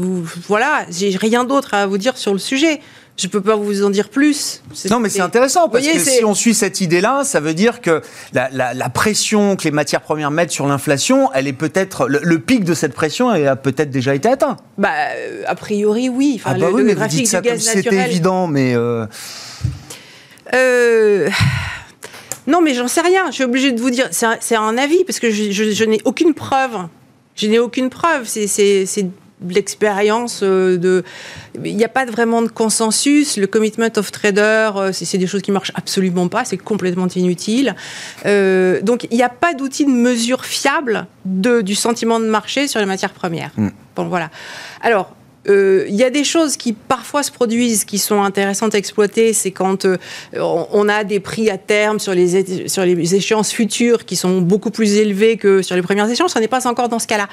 [0.46, 2.80] voilà, j'ai rien d'autre à vous dire sur le sujet.
[3.16, 4.62] Je peux pas vous en dire plus.
[4.90, 8.00] Non, mais c'est intéressant parce que si on suit cette idée-là, ça veut dire que
[8.32, 12.74] la, pression que les matières premières mettent sur l'inflation, elle est peut-être le, pic de
[12.74, 14.56] cette pression a peut-être déjà été atteint.
[14.78, 14.90] Bah,
[15.46, 16.40] a priori, oui.
[16.40, 18.74] Enfin, ah bah oui, mais vous dites ça comme si c'était évident, mais.
[18.74, 19.06] Euh...
[20.54, 21.28] Euh...
[22.46, 23.26] Non, mais j'en sais rien.
[23.26, 24.08] Je suis obligée de vous dire.
[24.10, 26.88] C'est un, avis parce que je, je n'ai aucune preuve.
[27.36, 28.24] Je n'ai aucune preuve.
[28.26, 28.86] C'est
[29.48, 31.02] l'expérience euh, de.
[31.64, 33.36] Il n'y a pas vraiment de consensus.
[33.36, 36.44] Le commitment of trader, euh, c'est des choses qui marchent absolument pas.
[36.44, 37.74] C'est complètement inutile.
[38.26, 42.68] Euh, donc il n'y a pas d'outil de mesure fiable de, du sentiment de marché
[42.68, 43.52] sur les matières premières.
[43.56, 43.68] Mm.
[43.96, 44.30] Bon voilà.
[44.82, 45.14] Alors
[45.48, 49.32] euh, il y a des choses qui parfois se produisent qui sont intéressantes à exploiter.
[49.32, 49.96] C'est quand euh,
[50.34, 54.70] on a des prix à terme sur les, sur les échéances futures qui sont beaucoup
[54.70, 56.36] plus élevés que sur les premières échéances.
[56.36, 57.28] On n'est pas encore dans ce cas-là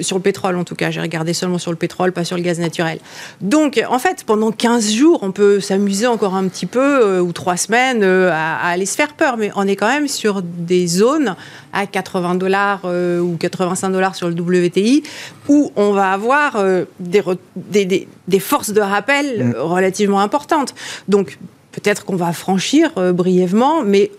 [0.00, 2.42] sur le pétrole en tout cas, j'ai regardé seulement sur le pétrole, pas sur le
[2.42, 2.98] gaz naturel.
[3.40, 7.32] Donc en fait, pendant 15 jours, on peut s'amuser encore un petit peu, euh, ou
[7.32, 10.86] 3 semaines, euh, à, aller se faire peur, mais on est quand même sur des
[10.86, 11.36] zones
[11.72, 15.02] à 80 dollars euh, ou 85 dollars sur le WTI,
[15.48, 16.62] où on va avoir
[17.00, 17.22] des,
[17.56, 19.54] des, des, forces de rappel mm.
[19.58, 20.74] relativement importantes.
[21.08, 21.38] Donc
[21.72, 24.10] peut-être qu'on va franchir brièvement, mais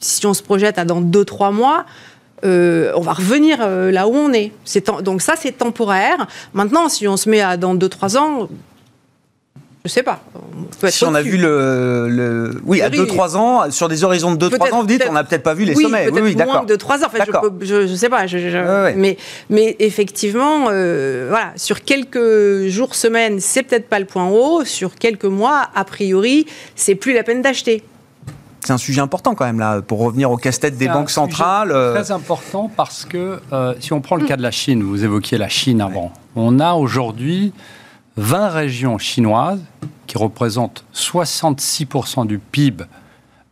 [0.00, 1.84] si on se projette à dans 2-3 mois,
[2.44, 4.52] euh, on va revenir euh, là où on est.
[5.02, 6.26] donc ça, c'est temporaire.
[6.52, 8.48] Maintenant, si on se met à dans 2-3 ans,
[9.84, 10.20] je sais pas.
[10.34, 14.72] On si on a vu le, oui à 2-3 ans sur des horizons de 2-3
[14.72, 16.08] ans, vous dites on n'a peut-être pas vu les sommets.
[16.10, 16.54] Oui, oui, d'accord.
[16.54, 17.08] Moins de 3 ans.
[17.60, 18.24] je, ne sais pas.
[18.96, 19.18] Mais,
[19.50, 24.64] mais effectivement, euh, voilà, sur quelques jours, semaines, c'est peut-être pas le point haut.
[24.64, 27.82] Sur quelques mois, a priori, c'est plus la peine d'acheter
[28.64, 31.70] c'est un sujet important quand même là, pour revenir au casse-tête des banques centrales.
[31.70, 31.94] Euh.
[31.94, 35.36] Très important parce que euh, si on prend le cas de la Chine, vous évoquiez
[35.38, 37.52] la Chine avant, on a aujourd'hui
[38.16, 39.60] 20 régions chinoises
[40.06, 42.84] qui représentent 66% du PIB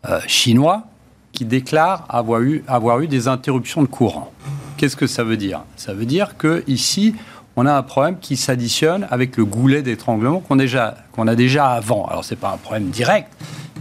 [0.08, 0.84] euh, chinois
[1.32, 4.32] qui déclarent avoir eu, avoir eu des interruptions de courant.
[4.76, 5.62] Qu'est-ce que ça veut dire?
[5.76, 7.14] Ça veut dire que ici,
[7.56, 10.58] on a un problème qui s'additionne avec le goulet d'étranglement qu'on
[11.26, 12.06] a déjà avant.
[12.06, 13.30] Alors, ce n'est pas un problème direct,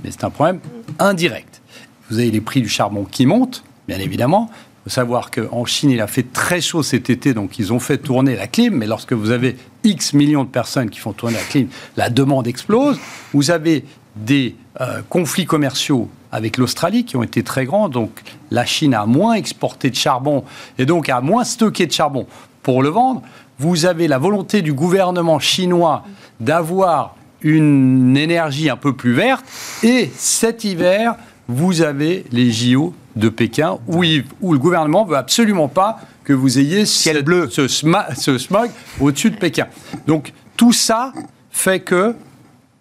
[0.04, 0.60] mais c'est un problème
[1.00, 1.62] indirect.
[2.10, 4.50] Vous avez les prix du charbon qui montent, bien évidemment.
[4.52, 7.80] Il faut savoir qu'en Chine, il a fait très chaud cet été, donc ils ont
[7.80, 8.76] fait tourner la clim.
[8.76, 12.48] Mais lorsque vous avez X millions de personnes qui font tourner la clim, la demande
[12.48, 13.00] explose.
[13.34, 17.90] Vous avez des euh, conflits commerciaux avec l'Australie qui ont été très grands.
[17.90, 20.44] Donc la Chine a moins exporté de charbon
[20.78, 22.26] et donc a moins stocké de charbon
[22.64, 23.22] pour le vendre.
[23.62, 26.04] Vous avez la volonté du gouvernement chinois
[26.40, 29.46] d'avoir une énergie un peu plus verte.
[29.84, 31.14] Et cet hiver,
[31.48, 34.04] vous avez les JO de Pékin où,
[34.42, 37.50] où le gouvernement veut absolument pas que vous ayez Ciel bleu.
[37.52, 39.68] Ce, ce smog au-dessus de Pékin.
[40.08, 41.14] Donc tout ça
[41.52, 42.16] fait que,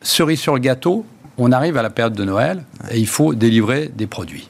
[0.01, 1.05] cerise sur le gâteau,
[1.37, 4.49] on arrive à la période de Noël et il faut délivrer des produits.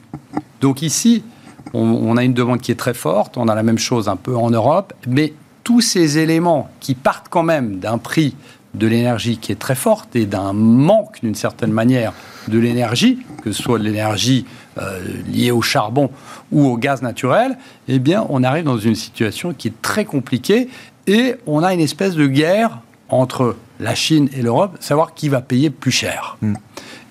[0.61, 1.25] Donc ici,
[1.73, 4.15] on, on, a une demande qui est très forte, on a la même chose un
[4.15, 8.35] peu en Europe, mais tous ces éléments qui partent quand même d'un prix
[8.73, 12.13] de l'énergie qui est très forte et d'un manque, d'une certaine manière,
[12.47, 14.45] de l'énergie, que ce soit de l'énergie
[14.77, 16.09] euh, liée au charbon
[16.51, 20.69] ou au gaz naturel, eh bien, on arrive dans une situation qui est très compliquée
[21.07, 25.41] et on a une espèce de guerre entre la Chine et l'Europe, savoir qui va
[25.41, 26.37] payer plus cher.
[26.41, 26.53] Hmm.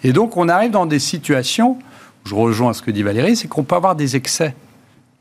[0.02, 1.76] Et donc, on arrive dans des situations,
[2.24, 4.54] je rejoins ce que dit Valérie, c'est qu'on peut avoir des excès.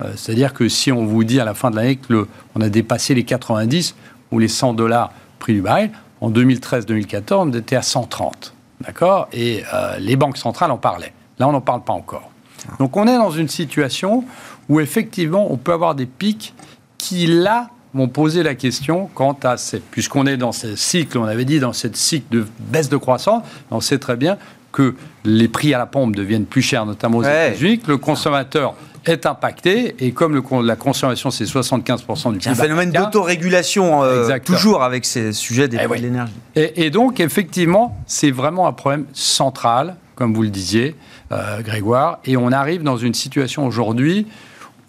[0.01, 3.13] Euh, c'est-à-dire que si on vous dit à la fin de l'année qu'on a dépassé
[3.13, 3.95] les 90
[4.31, 8.53] ou les 100 dollars prix du baril, en 2013-2014, on était à 130.
[8.81, 9.27] D'accord?
[9.33, 11.13] Et euh, les banques centrales en parlaient.
[11.37, 12.31] Là, on n'en parle pas encore.
[12.79, 14.25] Donc, on est dans une situation
[14.67, 16.53] où, effectivement, on peut avoir des pics
[16.97, 19.79] qui, là, vont poser la question quant à ces.
[19.79, 23.43] Puisqu'on est dans ce cycle, on avait dit, dans cette cycle de baisse de croissance,
[23.71, 24.37] on sait très bien
[24.71, 28.75] que les prix à la pompe deviennent plus chers, notamment aux États-Unis, que le consommateur
[29.09, 29.95] est impacté.
[29.99, 32.51] Et comme le, la consommation, c'est 75% du PIB.
[32.51, 36.33] un phénomène d'autorégulation, euh, toujours avec ces sujets des eh prix de l'énergie.
[36.55, 40.95] Et, donc, effectivement, c'est vraiment un problème central, comme vous le disiez,
[41.31, 42.19] euh, Grégoire.
[42.25, 44.27] Et on arrive dans une situation aujourd'hui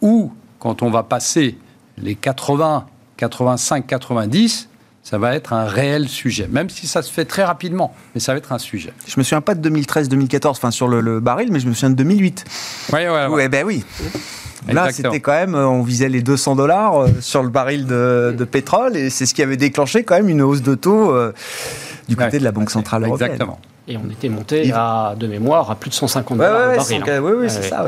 [0.00, 1.58] où, quand on va passer
[1.98, 4.69] les 80, 85, 90,
[5.02, 8.32] ça va être un réel sujet, même si ça se fait très rapidement, mais ça
[8.32, 8.92] va être un sujet.
[9.06, 11.96] Je me souviens pas de 2013-2014, enfin sur le, baril, mais je me souviens de
[11.96, 12.44] 2008.
[12.92, 13.48] Oui, oui, oui.
[13.48, 13.84] ben oui.
[14.68, 18.96] Là, c'était quand même, on visait les 200 dollars euh, sur le baril de, pétrole,
[18.96, 21.32] et c'est ce qui avait déclenché quand même une hausse de taux euh,
[22.08, 23.32] du côté de la Banque Centrale Européenne.
[23.32, 23.58] Exactement.
[23.88, 27.02] Et on était monté à, de mémoire à plus de 150 dollars baril.
[27.08, 27.20] Hein.
[27.20, 27.84] Oui, oui, c'est ça.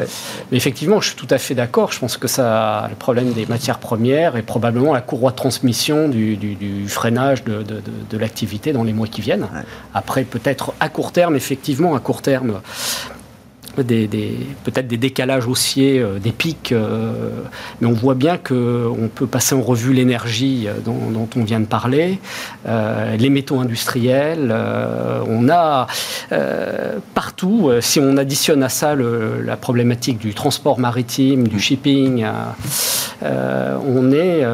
[0.50, 1.92] Mais effectivement, je suis tout à fait d'accord.
[1.92, 6.08] Je pense que ça, le problème des matières premières est probablement la courroie de transmission
[6.08, 9.46] du, freinage de, de l'activité dans les mois qui viennent.
[9.94, 12.60] Après, peut-être à court terme, effectivement, à court terme,
[13.80, 17.30] des, peut-être des décalages haussiers, euh, des pics, euh,
[17.80, 21.66] mais on voit bien qu'on peut passer en revue l'énergie euh, dont, on vient de
[21.66, 22.18] parler,
[22.66, 24.54] les métaux industriels,
[25.26, 25.86] on a
[27.14, 32.26] partout, si on additionne à ça la problématique du transport maritime, du shipping,
[33.22, 34.44] on est,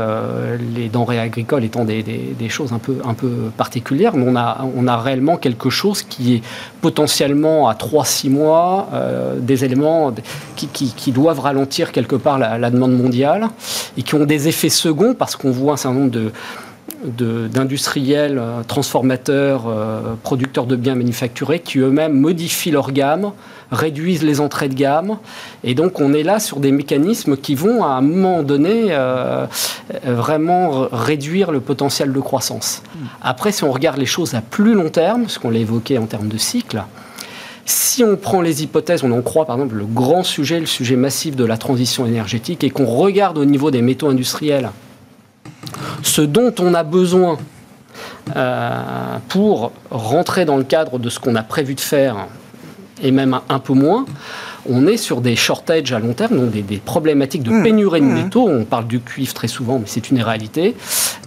[0.75, 2.05] les denrées agricoles étant des,
[2.49, 6.37] choses un peu, un peu particulières, mais on a, on a réellement quelque chose qui
[6.37, 6.43] est
[6.81, 8.89] potentiellement à 3-6 mois
[9.39, 10.15] des éléments
[10.57, 13.49] qui, doivent ralentir quelque part la, demande mondiale
[13.97, 16.33] et qui ont des effets seconds parce qu'on voit un certain nombre de,
[17.05, 23.33] d'industriels, euh, transformateurs, euh, producteurs de biens manufacturés qui eux-mêmes modifient leur gamme,
[23.71, 25.19] réduisent les entrées de gamme.
[25.65, 29.47] Et donc on est là sur des mécanismes qui vont à un moment donné euh,
[30.05, 32.83] vraiment réduire le potentiel de croissance.
[33.23, 36.07] Après, si on regarde les choses à plus long terme, ce qu'on l'a évoqué en
[36.07, 36.83] termes de cycle,
[37.69, 40.97] si on prend les hypothèses, on en croit par exemple le grand sujet, le sujet
[40.97, 44.71] massif de la transition énergétique, et qu'on regarde au niveau des métaux industriels,
[46.03, 47.37] ce dont on a besoin
[48.37, 52.29] euh, pour rentrer dans le cadre de ce qu'on a prévu de faire,
[53.03, 54.07] et même un, peu moins,
[54.69, 57.63] on est sur des shortages à long terme, donc des, problématiques de mmh.
[57.63, 58.15] pénurie de mmh.
[58.15, 58.49] métaux.
[58.49, 60.75] On parle du cuivre très souvent, mais c'est une réalité.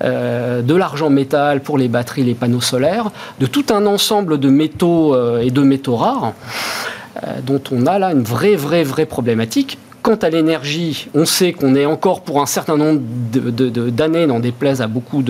[0.04, 4.50] Euh, de l'argent métal pour les batteries, les panneaux solaires, de tout un ensemble de
[4.50, 6.34] métaux euh, et de métaux rares,
[7.46, 9.78] dont on a là une vraie, vraie, vraie problématique.
[10.02, 14.52] Quant à l'énergie, on sait qu'on est encore pour un certain nombre d'années, dans des
[14.52, 15.24] plaies à beaucoup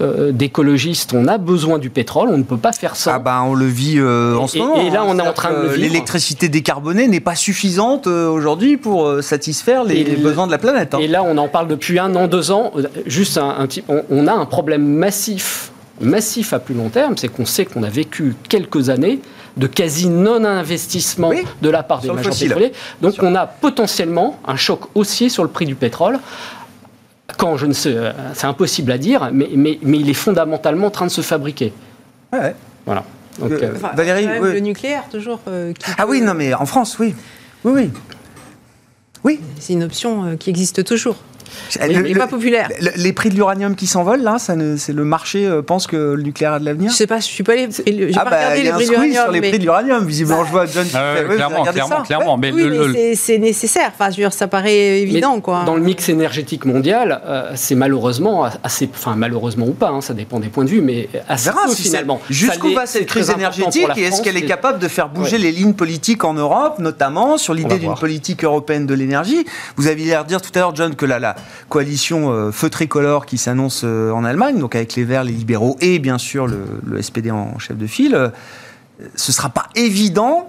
[0.00, 3.14] euh, d'écologistes, on a besoin du pétrole, on ne peut pas faire ça.
[3.14, 4.76] Ah bah on le vit euh, en ce moment.
[4.76, 5.88] Et là, on est en train de le vivre.
[5.88, 10.94] L'électricité décarbonée n'est pas suffisante euh, aujourd'hui pour satisfaire les, besoins de la planète.
[10.94, 10.98] Hein.
[11.00, 12.72] Et là, on en parle depuis un an, deux ans.
[13.06, 17.28] Juste un, un on, on a un problème massif massif à plus long terme, c'est
[17.28, 19.20] qu'on sait qu'on a vécu quelques années
[19.56, 22.72] de quasi non-investissement de la part des majors pétroliers.
[23.00, 26.18] Donc on a potentiellement un choc haussier sur le prix du pétrole.
[27.36, 30.88] Quand je ne sais, euh, c'est impossible à dire, mais, mais, mais, il est fondamentalement
[30.88, 31.72] en train de se fabriquer.
[32.32, 32.54] Ouais.
[32.84, 33.04] Voilà.
[33.38, 35.40] Donc, euh, Valérie, le nucléaire toujours.
[35.48, 37.14] Euh, ah oui, non mais en France, oui,
[37.64, 37.90] oui, oui.
[39.24, 39.40] Oui.
[39.58, 41.16] C'est une option qui existe toujours.
[41.88, 42.68] Il n'est pas populaire.
[42.96, 46.54] les prix de l'uranium qui s'envolent, là, c'est le marché euh, pense que le nucléaire
[46.54, 47.68] a de l'avenir Je sais pas, je suis pas allé.
[47.86, 49.22] J'ai ah pas bah, regardé les prix de l'uranium.
[49.22, 50.86] sur les prix de l'uranium, visiblement, je vois John.
[50.94, 52.36] Ah clairement, clairement, clairement.
[52.36, 53.92] Mais oui, c'est nécessaire.
[53.94, 55.64] Enfin, je veux dire, ça paraît évident, quoi.
[55.64, 60.14] Dans le mix énergétique mondial, euh, c'est malheureusement assez, enfin malheureusement ou pas, hein, ça
[60.14, 62.20] dépend des points de vue, mais assez peu finalement.
[62.30, 65.74] Jusqu'où va cette crise énergétique et est-ce qu'elle est capable de faire bouger les lignes
[65.74, 69.44] politiques en Europe, notamment sur l'idée d'une politique européenne de l'énergie?
[69.76, 71.18] Vous aviez l'air de dire tout à l'heure, John, que la
[71.68, 75.76] coalition euh, feu tricolore qui s'annonce euh, en Allemagne, donc avec les Verts, les libéraux
[75.80, 78.28] et bien sûr le, SPD en chef de file, euh,
[79.14, 80.48] ce sera pas évident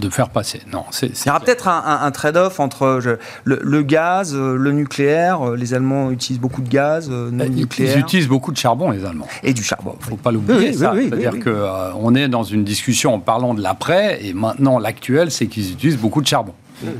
[0.00, 0.60] de faire passer.
[0.72, 1.06] Non, c'est.
[1.06, 3.00] Il y aura peut-être un, trade-off entre
[3.44, 5.52] le, gaz, le nucléaire.
[5.52, 7.96] Les Allemands utilisent beaucoup de gaz non nucléaire.
[7.96, 9.28] Ils utilisent beaucoup de charbon, les Allemands.
[9.44, 9.94] Et du charbon.
[10.00, 10.72] Il ne faut pas l'oublier.
[10.72, 15.72] C'est-à-dire qu'on est dans une discussion en parlant de l'après, et maintenant l'actuel, c'est qu'ils
[15.72, 16.54] utilisent beaucoup de charbon.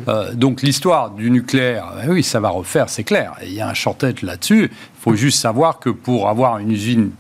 [0.09, 3.35] Euh, donc l'histoire du nucléaire, ben oui, ça va refaire, c'est clair.
[3.43, 4.71] Il y a un short-tête là-dessus.
[4.71, 7.11] Il faut juste savoir que pour avoir une usine,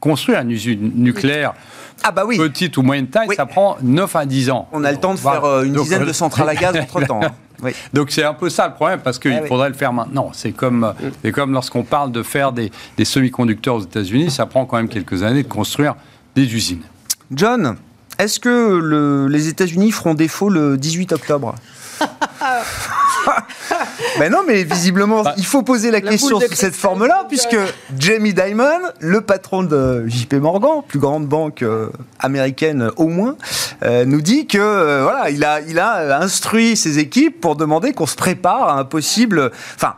[0.00, 1.54] construire une usine nucléaire,
[2.02, 2.36] ah bah oui.
[2.36, 4.68] petite ou moyenne taille, ça prend 9 à 10 ans.
[4.72, 7.20] On a le temps de faire euh, une dizaine de euh, centrales à gaz entre-temps.
[7.22, 7.32] Hein.
[7.94, 10.30] Donc c'est un peu ça le problème, parce qu'il ah faudrait le faire maintenant.
[10.34, 10.92] C'est comme,
[11.24, 11.30] mm.
[11.30, 15.22] comme lorsqu'on parle de faire des, des semi-conducteurs aux États-Unis, ça prend quand même quelques
[15.22, 15.94] années de construire
[16.34, 16.82] des usines.
[17.30, 17.76] John,
[18.18, 21.54] est-ce que le, les États-Unis feront défaut le 18 octobre?
[24.18, 27.56] ben non, mais visiblement, bah, il faut poser la, question sous cette forme-là, puisque
[27.98, 33.36] Jamie Dimon, le patron de JP Morgan, plus grande banque euh, américaine au moins,
[33.82, 37.92] euh, nous dit que euh, voilà, il a, il a instruit ses équipes pour demander
[37.92, 39.94] qu'on se prépare à un possible, enfin,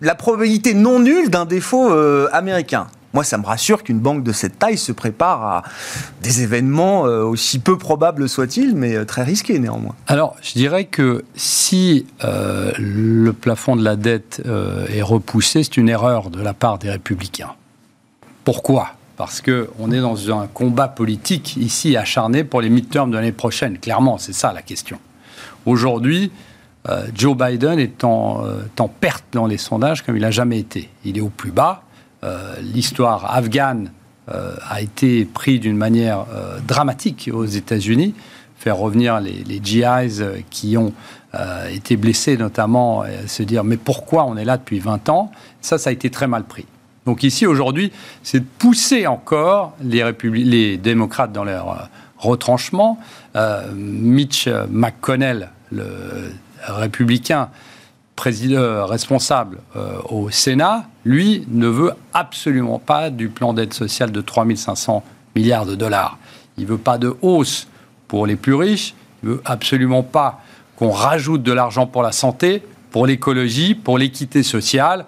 [0.00, 1.90] la probabilité non nulle d'un défaut
[2.32, 2.86] américain.
[3.16, 5.62] Moi, ça me rassure qu'une banque de cette taille se prépare à
[6.20, 9.94] des événements euh, aussi peu probables soient-ils, mais euh, très risqués néanmoins.
[10.06, 14.42] Alors, je dirais que si euh, le plafond de la dette
[14.92, 17.54] est repoussé, c'est une erreur de la part des républicains.
[18.44, 18.88] Pourquoi?
[19.16, 23.78] Parce qu'on est dans un combat politique ici acharné pour les midterms de l'année prochaine.
[23.78, 24.98] Clairement, c'est ça la question.
[25.64, 26.30] Aujourd'hui,
[27.14, 28.44] Joe Biden est en,
[28.78, 30.90] en, perte dans les sondages comme il n'a jamais été.
[31.06, 31.85] Il est au plus bas.
[32.24, 33.90] Euh, l'histoire afghane
[34.30, 38.14] euh, a été prise d'une manière euh, dramatique aux États-Unis,
[38.58, 40.92] faire revenir les, GIs qui ont
[41.70, 45.30] été blessés notamment, et se dire mais pourquoi on est là depuis 20 ans?
[45.60, 46.64] Ça, ça a été très mal pris.
[47.04, 52.98] Donc ici, aujourd'hui, c'est de pousser encore les démocrates dans leur retranchement.
[53.74, 56.32] Mitch McConnell, le
[56.66, 57.50] républicain,
[58.16, 64.20] président responsable euh, au Sénat, lui, ne veut absolument pas du plan d'aide sociale de
[64.20, 65.04] 3500
[65.36, 66.18] milliards de dollars.
[66.56, 67.68] Il ne veut pas de hausse
[68.08, 70.40] pour les plus riches, il ne veut absolument pas
[70.76, 75.04] qu'on rajoute de l'argent pour la santé, pour l'écologie, pour l'équité sociale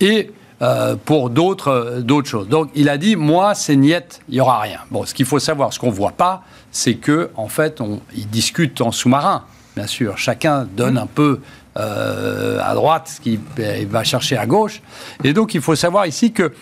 [0.00, 2.48] et euh, pour d'autres choses.
[2.48, 4.80] Donc il a dit moi c'est niette, il y aura rien.
[4.90, 6.42] Bon, ce qu'il faut savoir, ce qu'on voit pas,
[6.72, 9.44] c'est que en fait on, ils discutent en sous-marin
[9.76, 10.18] bien sûr.
[10.18, 10.98] Chacun donne mmh.
[10.98, 11.40] un peu
[11.76, 13.40] euh, à droite ce qu'il
[13.88, 14.80] va chercher à gauche.
[15.24, 16.52] Et donc, il faut savoir ici que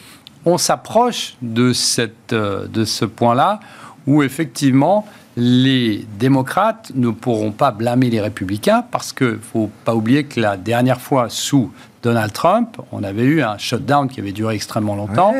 [0.45, 3.61] on s'approche de, cette, euh, de ce point-là
[4.07, 5.07] où effectivement
[5.37, 10.41] les démocrates ne pourront pas blâmer les républicains parce qu'il ne faut pas oublier que
[10.41, 11.71] la dernière fois sous
[12.03, 15.35] Donald Trump, on avait eu un shutdown qui avait duré extrêmement longtemps.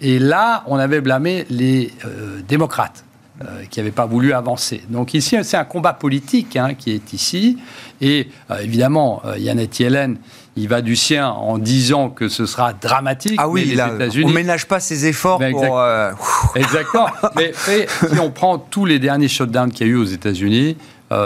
[0.00, 3.04] Et là, on avait blâmé les euh, démocrates.
[3.42, 4.82] Euh, qui n'avaient pas voulu avancer.
[4.90, 7.56] Donc ici, c'est un combat politique hein, qui est ici.
[8.02, 10.18] Et euh, évidemment, Yannette Yellen,
[10.56, 13.36] il va du sien en disant que ce sera dramatique.
[13.38, 14.30] Ah oui, les États-Unis.
[14.30, 15.82] On ménage pas ses efforts ben, pour.
[16.54, 17.06] Exactement.
[17.34, 20.76] mais, si on prend tous les derniers shutdowns qu'il y a eu aux États-Unis,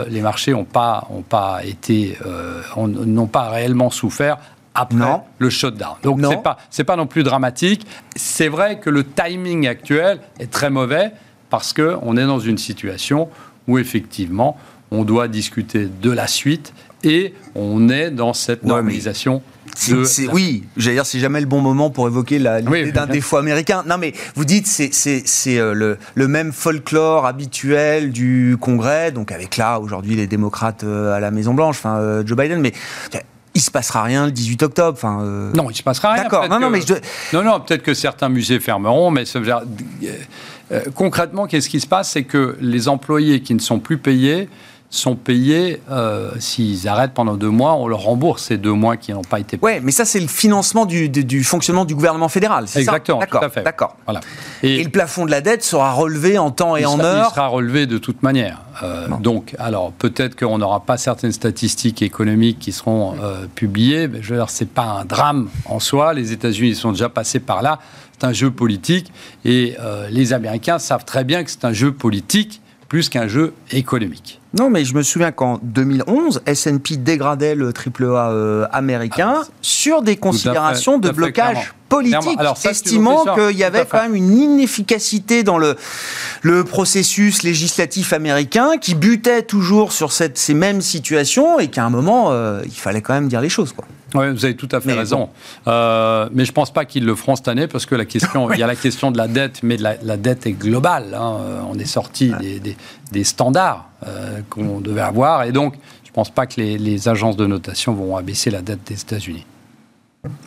[0.08, 2.16] les marchés n'ont pas, ont pas été,
[2.76, 4.38] n'ont pas réellement souffert
[4.72, 5.96] après le shutdown.
[6.04, 7.84] Donc c'est pas c'est pas non plus dramatique.
[8.14, 11.12] C'est vrai que le timing actuel est très mauvais
[11.54, 13.28] parce que on est dans une situation
[13.68, 14.58] où effectivement
[14.90, 16.72] on doit discuter de la suite
[17.04, 19.40] et on est dans cette normalisation.
[20.32, 23.84] Oui, j'allais dire, c'est jamais le bon moment pour évoquer l'idée d'un défaut américain.
[23.86, 29.56] Non, mais vous dites, c'est euh, le, le, même folklore habituel du Congrès, donc avec
[29.56, 32.72] là, aujourd'hui, les démocrates euh, à la Maison-Blanche, enfin, euh, Joe Biden, mais
[33.54, 34.98] il se passera rien le 18 octobre.
[34.98, 36.24] Enfin, euh, Non, il se passera rien.
[36.24, 36.48] D'accord.
[36.48, 36.80] Non, non, mais
[37.32, 39.62] non, non, peut-être que certains musées fermeront, mais ça veut dire,
[40.94, 44.48] concrètement, qu'est-ce qui se passe, c'est que les employés qui ne sont plus payés
[44.96, 49.12] sont payés, euh, s'ils arrêtent pendant deux mois, on leur rembourse ces deux mois qui
[49.12, 49.76] n'ont pas été payés.
[49.76, 53.38] Oui, mais ça, c'est le financement du, du, fonctionnement du gouvernement fédéral, c'est Exactement, tout
[53.38, 53.62] à fait.
[53.62, 53.96] D'accord.
[54.04, 54.20] Voilà.
[54.62, 57.48] Et, le plafond de la dette sera relevé en temps et en heure Il sera
[57.48, 58.62] relevé de toute manière.
[58.82, 64.22] Euh, donc, alors, peut-être qu'on n'aura pas certaines statistiques économiques qui seront euh, publiées, mais
[64.22, 66.14] je veux dire, c'est pas un drame en soi.
[66.14, 67.78] Les États-Unis sont déjà passés par là.
[68.12, 69.12] C'est un jeu politique.
[69.44, 69.76] Et
[70.10, 72.62] les Américains savent très bien que c'est un jeu politique
[72.94, 74.40] plus qu'un jeu économique.
[74.56, 80.00] Non, mais je me souviens qu'en 2011, S&P dégradait le AAA euh, américain ah, sur
[80.00, 85.74] des considérations de blocage politique, estimant qu'il y avait quand même une inefficacité dans le,
[86.42, 91.90] le processus législatif américain qui butait toujours sur cette, ces mêmes situations et qu'à un
[91.90, 93.72] moment, euh, il fallait quand même dire les choses.
[93.72, 93.86] Quoi.
[94.14, 95.28] Oui, vous avez tout à fait raison.
[95.66, 98.50] Euh, mais je ne pense pas qu'ils le feront cette année parce que la question,
[98.52, 101.14] il y a la question de la dette, mais la, dette est globale.
[101.14, 101.38] Hein.
[101.68, 102.76] On est sorti des,
[103.12, 107.08] des, standards euh, qu'on devait avoir et donc je ne pense pas que les, les
[107.08, 109.46] agences de notation vont abaisser la dette des États-Unis.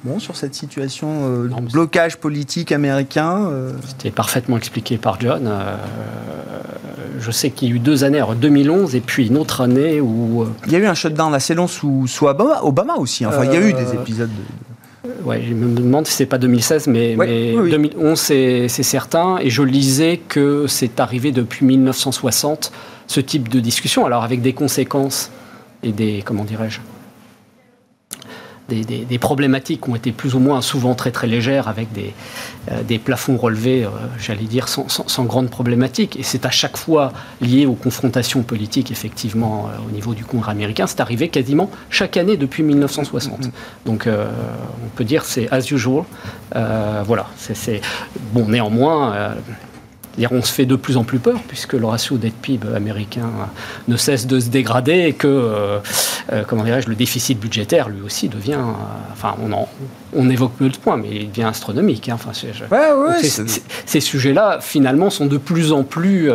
[0.03, 5.45] Bon, sur cette situation euh, de blocage politique américain euh, C'était parfaitement expliqué par John.
[5.45, 5.77] Euh,
[7.19, 10.01] je sais qu'il y a eu deux années, en 2011, et puis une autre année
[10.01, 10.47] où...
[10.65, 13.25] Il y a eu un shutdown assez long sous, sous Obama, Obama, aussi.
[13.25, 14.29] Enfin, il y a eu des épisodes...
[14.29, 15.09] De...
[15.23, 19.37] Ouais, je me demande si c'est pas 2016, mais, 2011 c'est certain.
[19.41, 22.71] Et je lisais que c'est arrivé depuis 1960
[23.07, 25.31] ce type de discussion, alors avec des conséquences
[25.81, 26.79] et des comment dirais-je
[28.69, 32.13] des, problématiques qui ont été plus ou moins souvent très très légères avec des,
[32.71, 33.89] euh, des plafonds relevés, euh,
[34.19, 36.19] j'allais dire, sans, sans, grande problématique.
[36.19, 40.51] Et c'est à chaque fois lié aux confrontations politiques, effectivement, euh, au niveau du Congrès
[40.51, 40.87] américain.
[40.87, 43.39] C'est arrivé quasiment chaque année depuis 1960.
[43.39, 43.51] Mm-hmm.
[43.85, 46.03] Donc on peut dire c'est as usual.
[46.53, 47.27] voilà.
[47.37, 47.81] C'est,
[48.33, 49.35] bon, néanmoins
[50.31, 53.29] on se fait de plus en plus peur puisque le ratio dette PIB américain
[53.87, 55.79] ne cesse de se dégrader et que, euh,
[56.31, 59.67] euh, comment dirais-je, le déficit budgétaire lui aussi devient, euh, enfin, on,
[60.13, 62.09] on évoque peu le point, mais il devient astronomique.
[62.09, 62.15] Hein.
[62.15, 62.31] Enfin,
[63.85, 66.31] ces sujets-là, finalement, sont de plus en plus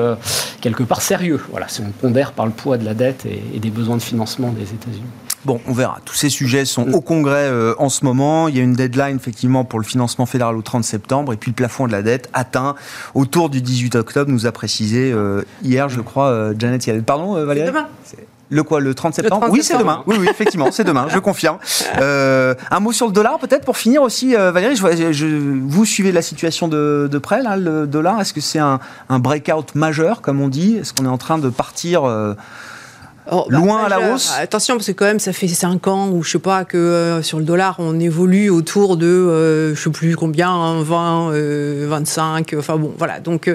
[0.61, 1.41] quelque part sérieux.
[1.51, 4.53] Voilà, si on pondère par le poids de la dette et des besoins de financement
[4.53, 5.03] des États-Unis.
[5.45, 5.99] Bon, on verra.
[6.05, 8.47] Tous ces sujets sont au Congrès euh, en ce moment.
[8.47, 11.51] Il y a une deadline effectivement pour le financement fédéral au 30 septembre et puis
[11.51, 12.77] le plafond de la dette atteint
[13.15, 17.03] autour du 18 octobre, nous a précisé euh, hier, je crois, euh, Janet Yellen.
[17.03, 17.89] Pardon, Valérie Demain.
[18.51, 20.05] Le quoi, le 30 septembre Oui, c'est demain.
[20.07, 21.57] Oui, oui, effectivement, c'est demain, je confirme.
[21.99, 24.77] un mot sur le dollar, peut-être, pour finir aussi, Valérie.
[24.77, 25.27] Je,
[25.67, 28.21] vous suivez la situation de, près, là, le dollar.
[28.21, 28.79] Est-ce que c'est un,
[29.09, 30.77] un breakout majeur, comme on dit?
[30.77, 32.05] Est-ce qu'on est en train de partir
[33.31, 34.33] Oh, bah, Loin à la hausse?
[34.37, 37.23] Attention, parce que quand même, ça fait 5 ans où, je sais pas, que euh,
[37.23, 41.31] sur le dollar, on évolue autour de, euh, je sais plus combien, 20,
[41.87, 43.21] 25, euh, enfin bon, voilà.
[43.21, 43.55] Donc,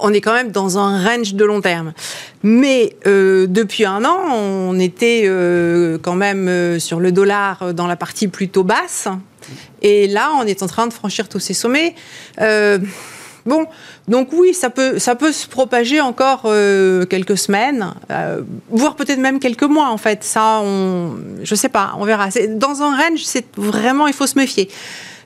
[0.00, 1.92] on est quand même dans un range de long terme.
[2.42, 5.28] Mais depuis un an, on était
[6.02, 9.08] quand même sur le dollar dans la partie plutôt basse.
[9.82, 11.94] Et là, on est en train de franchir tous ces sommets.
[13.48, 13.64] Bon,
[14.08, 19.20] donc oui, ça peut, ça peut se propager encore euh, quelques semaines, euh, voire peut-être
[19.20, 20.22] même quelques mois en fait.
[20.22, 22.28] Ça, on, je sais pas, on verra.
[22.50, 24.68] Dans un range, c'est vraiment, il faut se méfier.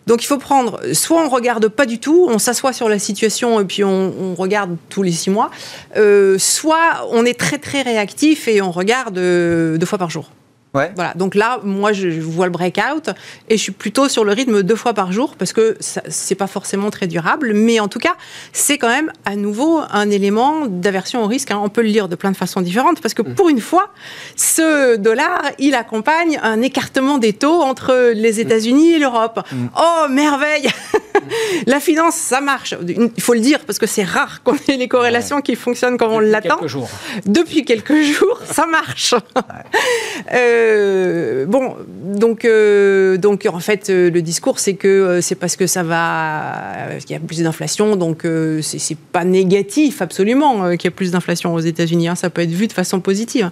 [0.06, 3.58] Donc il faut prendre, soit on regarde pas du tout, on s'assoit sur la situation
[3.60, 5.50] et puis on, regarde tous les six mois,
[5.96, 10.30] euh, soit on est très très réactif et on regarde deux fois par jour.
[10.74, 10.90] Ouais.
[10.94, 11.12] Voilà.
[11.14, 13.10] Donc là, moi, je, vois le breakout
[13.50, 16.46] et je suis plutôt sur le rythme deux fois par jour parce que c'est pas
[16.46, 18.16] forcément très durable, mais en tout cas,
[18.52, 21.50] c'est quand même à nouveau un élément d'aversion au risque.
[21.50, 21.60] hein.
[21.62, 23.90] On peut le lire de plein de façons différentes parce que pour une fois,
[24.36, 29.40] ce dollar, il accompagne un écartement des taux entre les États-Unis et l'Europe.
[29.78, 30.68] Oh merveille
[31.66, 32.74] La finance, ça marche.
[32.88, 36.12] Il faut le dire parce que c'est rare qu'on ait les corrélations qui fonctionnent comme
[36.12, 36.88] on Depuis l'attend quelques jours.
[37.26, 39.14] depuis quelques jours, ça marche.
[40.32, 40.61] Euh,
[41.46, 41.74] bon,
[42.14, 45.82] donc, euh, donc en fait, euh, le discours, c'est que euh, c'est parce que ça
[45.82, 50.88] va, euh, qu'il y a plus d'inflation, donc euh, c'est pas négatif absolument euh, qu'il
[50.90, 52.08] y a plus d'inflation aux États-Unis.
[52.08, 52.14] hein.
[52.14, 53.50] ça peut être vu de façon positive,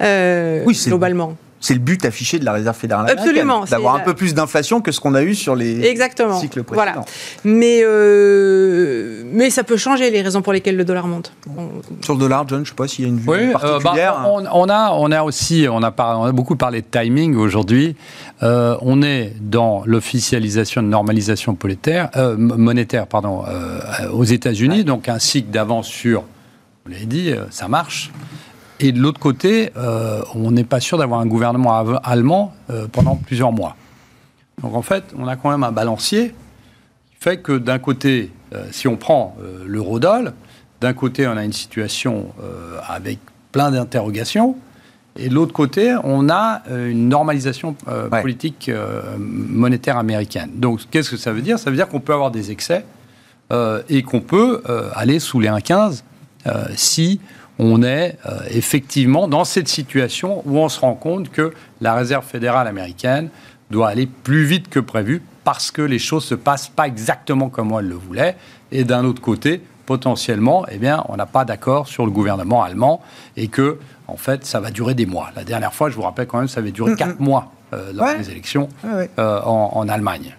[0.00, 1.36] euh, Oui, globalement.
[1.64, 3.28] C'est le but affiché de la Réserve fédérale américaine.
[3.28, 6.36] Absolument, D'avoir un peu plus d'inflation que ce qu'on a eu sur les Exactement.
[6.38, 6.92] cycles précédents.
[6.92, 7.04] Voilà.
[7.44, 11.32] Mais, euh, mais ça peut changer les raisons pour lesquelles le dollar monte.
[11.56, 11.68] On-
[12.04, 13.52] Sur le dollar, John, je ne sais pas s'il y a une vue Oui, euh,
[13.52, 14.24] bah, particulière.
[14.26, 17.36] on, on a, on a aussi, on a, par- on a beaucoup parlé de timing
[17.36, 17.96] aujourd'hui.
[18.42, 25.08] Euh, on est dans l'officialisation de normalisation monétaire, euh, monétaire pardon, euh, aux États-Unis, donc
[25.08, 26.22] un cycle d'avance sur,
[26.84, 28.10] vous l'avez dit, euh, ça marche.
[28.84, 33.14] Et de l'autre côté, euh, on n'est pas sûr d'avoir un gouvernement allemand euh, pendant
[33.14, 33.76] plusieurs mois.
[34.60, 36.30] Donc en fait, on a quand même un balancier
[37.10, 40.32] qui fait que d'un côté, euh, si on prend l'eurodoll,
[40.80, 42.32] d'un côté, on a une situation
[42.88, 43.20] avec
[43.52, 44.56] plein d'interrogations,
[45.16, 48.20] et de l'autre côté, on a une normalisation Ouais.
[48.20, 48.68] politique
[49.16, 50.50] monétaire américaine.
[50.56, 51.60] Donc, qu'est-ce que ça veut dire?
[51.60, 52.84] Ça veut dire qu'on peut avoir des excès
[53.88, 54.60] et qu'on peut
[54.96, 56.02] aller sous les 1,15
[56.46, 57.20] euh, si
[57.58, 62.24] on est euh, effectivement dans cette situation où on se rend compte que la Réserve
[62.24, 63.28] fédérale américaine
[63.70, 67.72] doit aller plus vite que prévu parce que les choses se passent pas exactement comme
[67.78, 68.36] elle le voulait.
[68.70, 73.00] Et d'un autre côté, potentiellement, eh bien, on n'a pas d'accord sur le gouvernement allemand
[73.36, 73.78] et que,
[74.08, 75.30] en fait, ça va durer des mois.
[75.36, 78.06] La dernière fois, je vous rappelle quand même, ça avait duré quatre mois euh, lors
[78.06, 78.18] Ouais.
[78.18, 79.10] des élections Ouais, ouais.
[79.18, 80.34] euh, en, en Allemagne.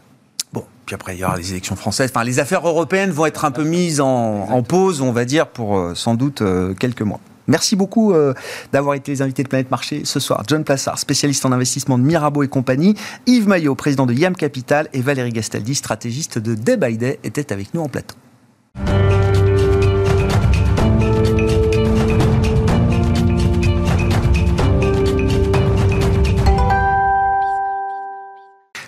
[0.86, 2.12] Puis après, il y aura les élections françaises.
[2.14, 5.48] Enfin, les affaires européennes vont être un peu mises en, en pause, on va dire,
[5.48, 7.20] pour euh, sans doute euh, quelques mois.
[7.48, 8.34] Merci beaucoup euh,
[8.72, 10.44] d'avoir été les invités de Planète Marché ce soir.
[10.48, 12.96] John Plassard, spécialiste en investissement de Mirabeau et compagnie.
[13.26, 14.88] Yves Maillot, président de Yam Capital.
[14.94, 18.16] Et Valérie Gastaldi, stratégiste de Day by Day, étaient avec nous en plateau.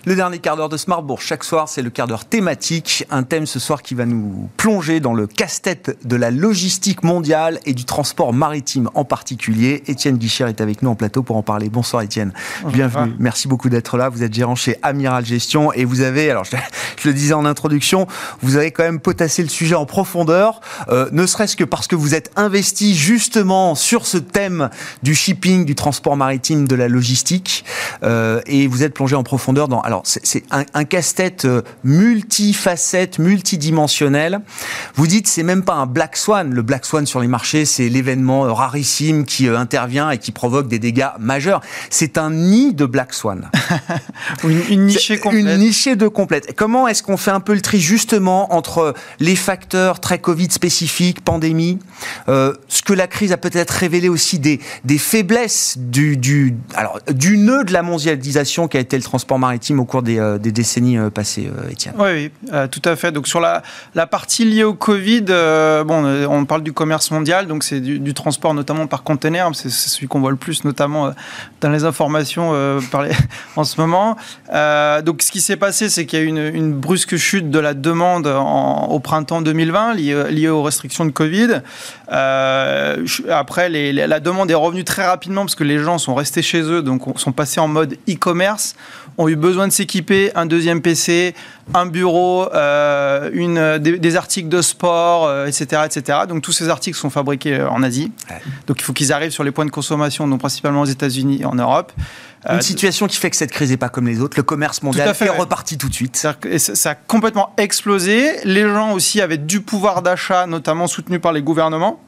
[0.08, 3.08] Le dernier quart d'heure de Smart Bourse, chaque soir, c'est le quart d'heure thématique.
[3.10, 7.60] Un thème ce soir qui va nous plonger dans le casse-tête de la logistique mondiale
[7.66, 9.82] et du transport maritime en particulier.
[9.88, 11.70] Étienne Guichard est avec nous en plateau pour en parler.
[11.70, 12.34] Bonsoir Étienne.
[12.68, 13.16] Bienvenue.
[13.18, 14.10] Merci beaucoup d'être là.
[14.10, 16.56] Vous êtes gérant chez Amiral Gestion et vous avez, alors je,
[16.98, 18.06] je le disais en introduction,
[18.44, 21.96] vous avez quand même potassé le sujet en profondeur, euh, ne serait-ce que parce que
[21.96, 24.70] vous êtes investi justement sur ce thème
[25.02, 27.66] du shipping, du transport maritime, de la logistique,
[28.04, 29.82] euh, et vous êtes plongé en profondeur dans.
[29.82, 34.42] Alors, c'est c'est un, un casse-tête euh, multifacette, multidimensionnel.
[34.96, 36.54] Vous dites, c'est même pas un black swan.
[36.54, 40.32] Le black swan sur les marchés, c'est l'événement euh, rarissime qui euh, intervient et qui
[40.32, 41.62] provoque des dégâts majeurs.
[41.90, 43.50] C'est un nid de black swan.
[44.44, 45.42] Une, une nichée complète.
[45.42, 46.56] Une nichée de complète.
[46.56, 51.24] Comment est-ce qu'on fait un peu le tri justement entre les facteurs très Covid spécifiques,
[51.24, 51.80] pandémie,
[52.30, 57.00] euh, ce que la crise a peut-être révélé aussi des, des faiblesses du, du, alors,
[57.12, 60.38] du nœud de la mondialisation qui a été le transport maritime au cours des, euh,
[60.38, 63.12] décennies euh, passées, euh, Étienne Oui, oui, tout à fait.
[63.12, 63.62] Donc sur la,
[64.08, 65.22] partie liée au Covid,
[65.86, 69.90] bon, on parle du commerce mondial, donc c'est du, transport notamment par container, c'est c'est
[69.90, 71.12] celui qu'on voit le plus, notamment
[71.62, 72.54] dans les informations
[72.92, 73.12] par les-
[73.56, 74.16] en ce moment.
[75.04, 77.74] Donc ce qui s'est passé, c'est qu'il y a eu une, brusque chute de la
[77.74, 81.62] demande en- au printemps 2020 liée, aux restrictions de Covid.
[83.30, 86.62] Après, les- la demande est revenue très rapidement parce que les gens sont restés chez
[86.62, 88.76] eux, donc on- sont passés en mode e-commerce,
[89.18, 91.36] ont eu besoin de s'équiper, un deuxième PC,
[91.74, 96.20] un bureau, euh, une, des, des articles de sport, euh, etc., etc.
[96.28, 98.12] Donc tous ces articles sont fabriqués euh, en Asie.
[98.30, 98.42] Ouais.
[98.68, 101.46] Donc il faut qu'ils arrivent sur les points de consommation, donc principalement aux États-Unis et
[101.46, 101.92] en Europe.
[102.48, 104.38] Une situation qui fait que cette crise n'est pas comme les autres.
[104.38, 105.36] Le commerce mondial fait, est ouais.
[105.36, 106.28] reparti tout de suite.
[106.48, 108.34] et ça a complètement explosé.
[108.44, 112.00] Les gens aussi avaient du pouvoir d'achat, notamment soutenu par les gouvernements.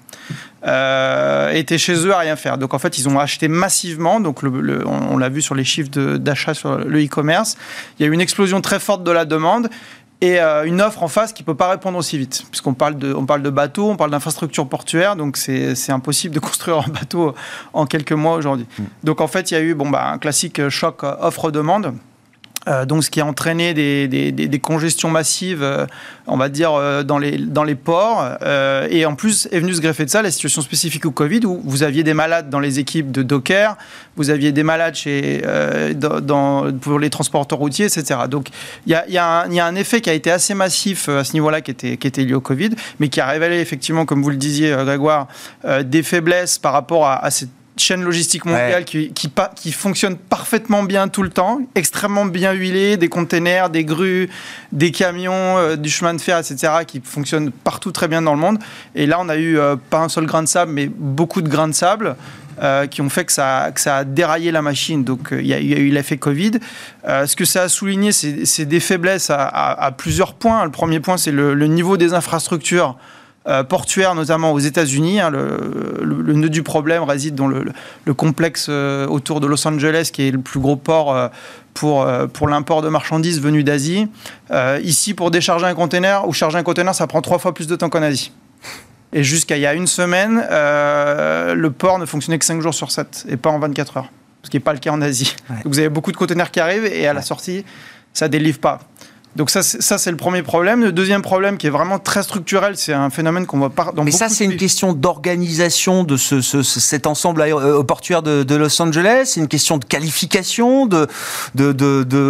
[0.66, 2.58] Euh, étaient chez eux à rien faire.
[2.58, 4.20] Donc en fait, ils ont acheté massivement.
[4.20, 7.58] Donc le- le- on, on l'a vu sur les chiffres d'achat sur le e-commerce.
[8.00, 9.70] Il y a eu une explosion très forte de la demande
[10.20, 13.14] et euh, une offre en face qui peut pas répondre aussi vite, puisqu'on parle de,
[13.14, 17.36] on parle de bateaux, on parle d'infrastructures portuaires, donc c'est impossible de construire un bateau
[17.74, 18.66] en quelques mois aujourd'hui.
[19.04, 21.94] Donc en fait, il y a eu bon bah un classique choc euh, offre-demande.
[22.68, 25.86] Euh, donc, ce qui a entraîné des, des, des, congestions massives, euh,
[26.28, 28.26] on va dire, euh, dans, les, dans les ports.
[28.90, 31.62] Et en plus, est venu se greffer de ça la situation spécifique au Covid, où
[31.64, 33.78] vous aviez des malades dans les équipes de Docker,
[34.16, 35.42] vous aviez des malades chez,
[35.96, 38.22] dans, pour les transporteurs routiers, etc.
[38.30, 38.50] Donc,
[38.86, 41.34] il y a, y, y a un effet qui a été assez massif à ce
[41.34, 44.30] niveau-là, qui était, qui était lié au Covid, mais qui a révélé effectivement, comme vous
[44.30, 45.28] le disiez, Grégoire,
[45.84, 47.50] des faiblesses par rapport à, à cette
[47.80, 48.84] chaîne logistique mondiale Ouais.
[48.84, 53.84] qui, qui, qui fonctionne parfaitement bien tout le temps, extrêmement bien huilée, des containers, des
[53.86, 54.30] grues,
[54.72, 58.40] des camions, euh, du chemin de fer, etc., qui fonctionnent partout très bien dans le
[58.40, 58.60] monde.
[58.96, 61.50] Et là, on a eu euh, pas un seul grain de sable, mais beaucoup de
[61.50, 62.16] grains de sable.
[62.64, 65.04] euh, qui ont fait que ça, que ça a déraillé la machine.
[65.04, 66.54] Donc il y, a il y a eu l'effet Covid.
[67.08, 70.66] Ce que ça a souligné, c'est c'est des faiblesses à, à- à plusieurs points.
[70.66, 72.98] Le premier point, c'est le, le niveau des infrastructures
[73.48, 75.20] euh, portuaires, notamment aux États-Unis.
[75.20, 75.30] hein.
[75.30, 77.66] le, le- le nœud du problème réside dans le,
[78.06, 81.28] le complexe euh, autour de Los Angeles, qui est le plus gros port euh,
[81.74, 84.08] pour, euh, pour l'import de marchandises venues d'Asie.
[84.84, 87.76] Ici, pour décharger un conteneur ou charger un conteneur, ça prend trois fois plus de
[87.76, 88.32] temps qu'en Asie.
[89.14, 92.92] Et jusqu'à il y a une semaine, le port ne fonctionnait que 5 jours sur
[92.92, 94.10] 7 et pas en 24 heures.
[94.44, 95.36] Ce qui n'est pas le cas en Asie.
[95.50, 95.56] Ouais.
[95.64, 97.66] Donc vous avez beaucoup de conteneurs qui arrivent et à la sortie,
[98.14, 98.80] ça ne délivre pas.
[99.36, 100.84] Donc ça, c'est- ça c'est le premier problème.
[100.84, 104.04] Le deuxième problème qui est vraiment très structurel, c'est un phénomène qu'on voit pas dans
[104.04, 108.42] Mais ça, c'est une question d'organisation de ce, ce- ce- cet ensemble euh, portuaire de,
[108.42, 109.26] de Los Angeles.
[109.26, 111.08] C'est une question de qualification, de,
[111.54, 111.72] de,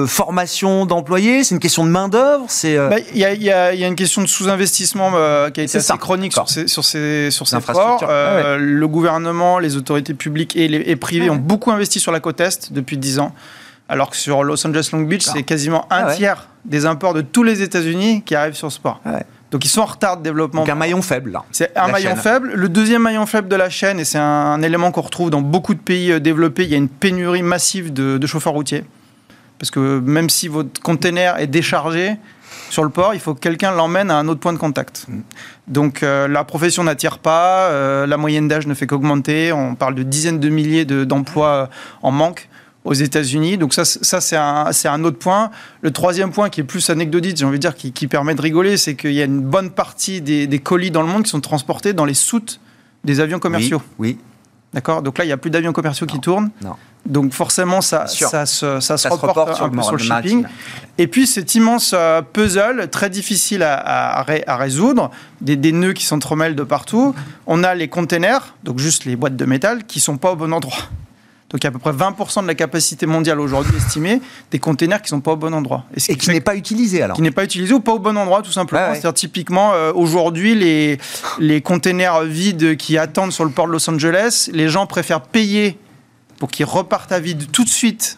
[0.06, 1.46] formation d'employés.
[1.46, 2.44] C'est une question de main d'œuvre.
[2.50, 3.52] C'est euh, Bah, Il y, a- il y y
[3.84, 5.96] a une question de sous-investissement euh, qui a été assez ça.
[5.98, 8.04] chronique sur ces, sur ces, sur ces ports.
[8.58, 11.38] Le gouvernement, les autorités publiques et, les, et privées Ah ouais.
[11.38, 13.34] ont beaucoup investi sur la côte Est depuis 10 ans.
[13.90, 15.38] Alors que sur Los Angeles Long Beach, D'accord.
[15.38, 16.16] c'est quasiment un Ah ouais.
[16.16, 19.00] tiers des imports de tous les États-Unis qui arrivent sur ce port.
[19.06, 19.26] Ah ouais.
[19.50, 20.62] Donc ils sont en retard de développement.
[20.64, 21.44] donc un maillon faible là.
[21.52, 22.18] C'est un maillon chaîne.
[22.18, 22.52] faible.
[22.54, 25.74] Le deuxième maillon faible de la chaîne, et c'est un, élément qu'on retrouve dans beaucoup
[25.74, 28.84] de pays euh, développés, il y a une pénurie massive de, de chauffeurs routiers.
[29.58, 32.18] Parce que même si votre container est déchargé
[32.70, 35.06] sur le port, il faut que quelqu'un l'emmène à un autre point de contact.
[35.08, 35.20] Mm.
[35.70, 39.96] Donc euh, la profession n'attire pas, euh, la moyenne d'âge ne fait qu'augmenter, on parle
[39.96, 41.70] de dizaines de milliers de- d'emplois
[42.02, 42.50] en manque
[42.88, 43.58] aux États-Unis.
[43.58, 45.52] Donc ça, ça c'est un, autre point.
[45.82, 48.42] Le troisième point qui est plus anecdotique, j'ai envie de dire, qui, qui permet de
[48.42, 51.30] rigoler, c'est qu'il y a une bonne partie des, des colis dans le monde qui
[51.30, 52.60] sont transportés dans les soutes
[53.04, 53.82] des avions commerciaux.
[54.00, 54.18] Oui,
[54.74, 55.02] D'accord?
[55.02, 56.50] Donc là, il n'y a plus d'avions commerciaux qui tournent.
[56.62, 56.76] Non.
[57.06, 60.42] Donc forcément, ça, se, ça se Ça se reporte, sur un peu sur le shipping.
[60.42, 60.48] maritime.
[60.98, 65.10] Et puis cet immense euh, puzzle, très difficile à, à- à ré- à résoudre,
[65.40, 67.16] des, des nœuds qui s'entremêlent de partout.
[67.46, 70.52] On a les containers, donc juste les boîtes de métal, qui sont pas au bon
[70.54, 70.78] endroit.
[71.50, 74.22] Donc il y a à peu près 20% de la capacité mondiale aujourd'hui estimée
[74.52, 75.86] des containers qui sont pas au bon endroit.
[75.96, 77.16] ce Et qui n'est pas utilisé alors.
[77.16, 78.82] qui n'est pas utilisé ou pas au bon endroit tout simplement.
[78.88, 78.94] Ouais.
[78.96, 80.98] C'est-à-dire typiquement euh, aujourd'hui les
[81.40, 85.78] les containers vides qui attendent sur le port de Los Angeles, les gens préfèrent payer
[86.38, 88.18] pour qu'ils repartent à vide tout de suite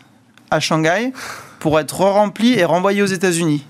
[0.49, 1.13] à Shanghai
[1.59, 3.63] pour être remplis et renvoyés aux États-Unis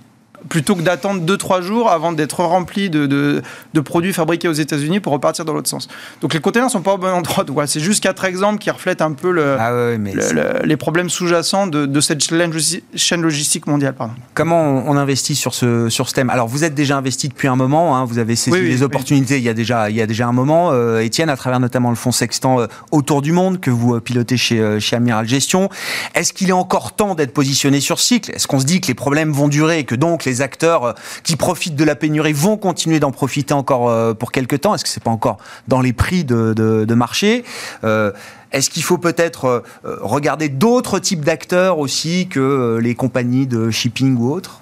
[0.48, 3.42] plutôt que d'attendre 2-3 jours avant d'être remplis de, de,
[3.74, 5.88] de produits fabriqués aux États-Unis pour repartir dans l'autre sens.
[6.22, 7.44] Donc les containers sont pas au bon endroit.
[7.50, 10.34] Voilà, c'est juste quatre exemples qui reflètent un peu le, Ah ouais, mais le- c'est-
[10.34, 13.94] le- les problèmes sous-jacents de, de cette chaîne logi- chaîne logistique mondiale.
[13.96, 14.14] Pardon.
[14.34, 16.30] Comment on, on investit sur ce, sur ce thème?
[16.30, 18.78] Alors, vous êtes déjà investi depuis un moment, hein, vous avez saisi Oui, oui, les
[18.78, 18.84] oui.
[18.84, 20.70] opportunités il, y a déjà, il y a déjà un moment.
[20.72, 24.00] Euh, Étienne, à travers notamment le fonds Sextant euh, Autour du Monde, que vous euh,
[24.00, 25.70] pilotez chez, euh, chez Amiral Gestion,
[26.16, 28.32] est-ce qu'il est encore temps d'être positionné sur cycle?
[28.32, 30.94] Est-ce qu'on se dit que les problèmes vont durer et que donc les acteurs euh,
[31.24, 34.76] qui profitent de la pénurie vont continuer d'en profiter encore euh, pour quelques temps.
[34.76, 37.44] Est-ce que c'est pas encore dans les prix de, marché?
[37.84, 38.12] Euh,
[38.52, 44.32] est-ce qu'il faut peut-être regarder d'autres types d'acteurs aussi que les compagnies de shipping ou
[44.32, 44.62] autres?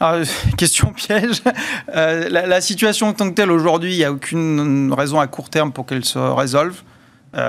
[0.00, 1.42] Alors, question piège.
[1.92, 5.70] La, situation en tant que telle aujourd'hui, il n'y a aucune raison à court terme
[5.70, 6.82] pour qu'elle se résolve,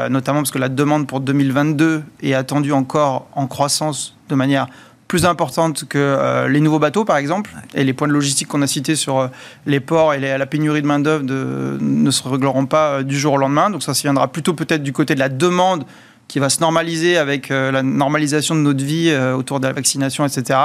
[0.09, 4.68] notamment parce que la demande pour 2022 est attendue encore en croissance de manière
[5.07, 8.61] plus importante que euh, les nouveaux bateaux, par exemple, et les points de logistique qu'on
[8.61, 9.27] a cités sur euh,
[9.65, 13.37] les ports et la pénurie de main-d'œuvre ne se régleront pas euh, du jour au
[13.37, 13.69] lendemain.
[13.69, 15.85] Donc, ça se viendra plutôt peut-être du côté de la demande
[16.27, 20.59] qui va se normaliser avec la normalisation de notre vie autour de la vaccination, etc.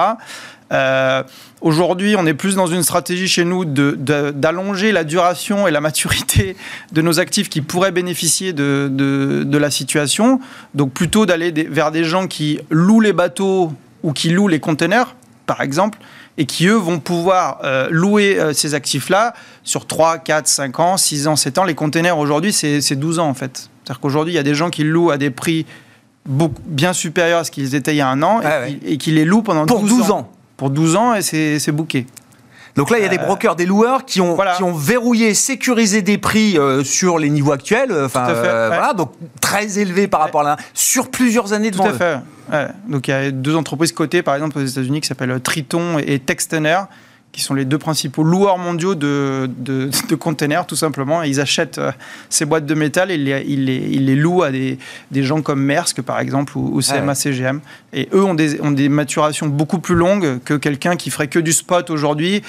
[1.61, 6.57] Aujourd'hui, on est plus dans une stratégie chez nous d'allonger la duration et la maturité
[6.91, 10.41] de nos actifs qui pourraient bénéficier de, la situation.
[10.75, 13.73] Donc plutôt d'aller vers des gens qui louent les bateaux
[14.03, 15.99] ou qui louent les containers, par exemple,
[16.39, 19.35] et qui, eux, vont pouvoir euh, louer euh, ces actifs-là
[19.65, 21.65] sur 3, 4, 5 ans, 6 ans, 7 ans.
[21.65, 23.69] Les containers, aujourd'hui, c'est c'est 12 ans, en fait.
[23.85, 25.67] C'est-à-dire qu'aujourd'hui, il y a des gens qui louent à des prix
[26.25, 28.93] beaucoup, bien supérieurs à ce qu'ils étaient il y a un an et, Ouais, qui,
[28.93, 30.31] et qui les louent pendant Pour 12, 12 ans.
[30.57, 32.07] Pour 12 ans, et c'est booké.
[32.75, 34.55] Donc là, il y a des brokers, des loueurs qui ont, Voilà.
[34.57, 37.91] qui ont verrouillé, sécurisé des prix euh, sur les niveaux actuels.
[37.93, 38.77] euh, Enfin, Tout à fait, euh, ouais.
[38.77, 39.13] voilà, donc
[39.43, 41.97] très élevés par rapport à là, sur plusieurs années Tout devant à eux.
[41.99, 42.19] fait.
[42.51, 42.67] Ouais.
[42.89, 46.19] Donc il y a deux entreprises cotées, par exemple aux États-Unis, qui s'appellent Triton et
[46.19, 46.79] Textener,
[47.33, 51.23] qui sont les deux principaux loueurs mondiaux de, de, de containers, tout simplement.
[51.23, 51.91] Et ils achètent euh,
[52.29, 54.79] ces boîtes de métal et ils les, ils les, ils les louent à des,
[55.11, 57.15] des gens comme Maersk, par exemple, ou, ou CMA, Ouais.
[57.15, 57.61] CGM.
[57.95, 61.39] Et eux ont des, ont des maturations beaucoup plus longues que quelqu'un qui ferait que
[61.39, 62.43] du spot aujourd'hui,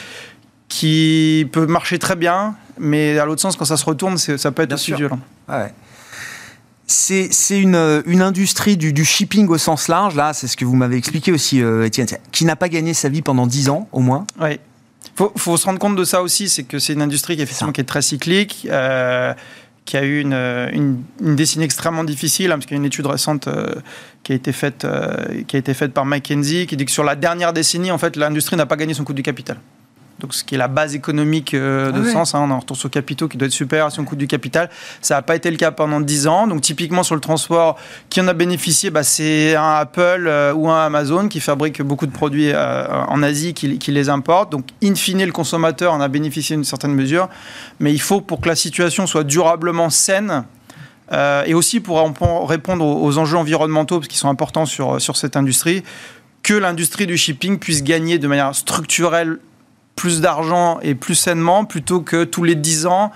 [0.68, 4.64] qui peut marcher très bien, mais à l'autre sens, quand ça se retourne, ça peut
[4.64, 4.98] être Bien aussi sûr.
[4.98, 5.20] violent.
[5.48, 5.72] Ouais.
[6.86, 10.66] C'est c'est une, une industrie du, du shipping au sens large, là, c'est ce que
[10.66, 13.88] vous m'avez expliqué aussi, euh, Étienne, qui n'a pas gagné sa vie pendant 10 ans
[13.94, 14.26] au moins.
[14.42, 14.60] Oui.
[15.16, 17.72] Faut, faut se rendre compte de ça aussi, c'est que c'est une industrie qui, effectivement,
[17.72, 19.34] qui est très cyclique, euh,
[19.86, 22.86] qui a eu une, une, une décennie extrêmement difficile, hein, parce qu'il y a une
[22.86, 23.76] étude récente euh,
[24.24, 27.04] qui, a été faite, euh, qui a été faite par McKinsey, qui dit que sur
[27.04, 29.58] la dernière décennie, en fait, l'industrie n'a pas gagné son coût du capital.
[30.24, 32.12] Donc, ce qui est la base économique euh, de Ah ouais.
[32.14, 34.26] sens, hein, on en retourne sur capitaux qui doit être supérieur à son coût du
[34.26, 34.70] capital.
[35.02, 36.48] Ça n'a pas été le cas pendant 10 ans.
[36.48, 37.76] Donc, typiquement, sur le transport,
[38.10, 42.06] qui en a bénéficié bah, C'est un Apple euh, ou un Amazon qui fabrique beaucoup
[42.06, 44.50] de produits euh, en Asie, qui, qui les importe.
[44.54, 47.28] Donc, in fine, le consommateur en a bénéficié d'une certaine mesure.
[47.82, 50.46] Mais il faut, pour que la situation soit durablement saine,
[51.46, 55.16] et aussi pour répondre- répondre aux, aux enjeux environnementaux, parce qu'ils sont importants sur, sur
[55.18, 55.84] cette industrie,
[56.42, 59.38] que l'industrie du shipping puisse gagner de manière structurelle
[59.96, 63.12] plus d'argent et plus sainement, plutôt que tous les 10 ans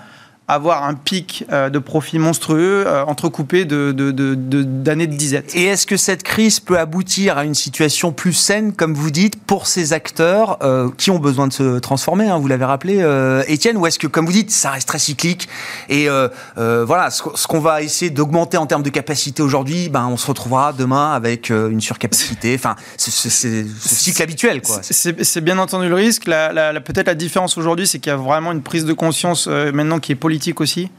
[0.48, 5.14] avoir un pic euh, de profit monstrueux euh, entrecoupé de, de, de- de- d'années de
[5.14, 5.54] disette.
[5.54, 9.36] Et est-ce que cette crise peut aboutir à une situation plus saine, comme vous dites,
[9.44, 13.42] pour ces acteurs euh, qui ont besoin de se transformer hein, Vous l'avez rappelé, euh,
[13.46, 15.48] Étienne, ou est-ce que, comme vous dites, ça reste très cyclique
[15.90, 20.06] Et euh, voilà, ce, ce qu'on va essayer d'augmenter en termes de capacité aujourd'hui, ben,
[20.06, 22.54] on se retrouvera demain avec une surcapacité.
[22.54, 23.28] Enfin, c'est ce
[23.94, 24.62] cycle habituel.
[24.90, 26.26] C'est bien entendu le risque.
[26.26, 28.94] La- la- la- Peut-être la différence aujourd'hui, c'est qu'il y a vraiment une prise de
[28.94, 30.90] conscience maintenant qui est politique aussi.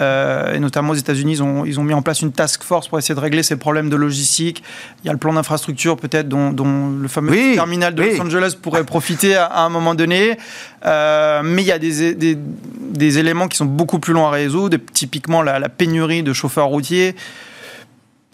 [0.00, 2.88] Euh, et notamment aux États-Unis, ils ont, ils ont mis en place une task force
[2.88, 4.62] pour essayer de régler ces problèmes de logistique.
[5.02, 8.16] Il y a le plan d'infrastructure, peut-être, dont, dont le fameux Oui, terminal de oui.
[8.16, 10.38] Los Angeles pourrait profiter à, à un moment donné.
[10.86, 14.30] Euh, mais il y a des, des, des éléments qui sont beaucoup plus longs à
[14.30, 17.14] résoudre, typiquement la, la pénurie de chauffeurs routiers.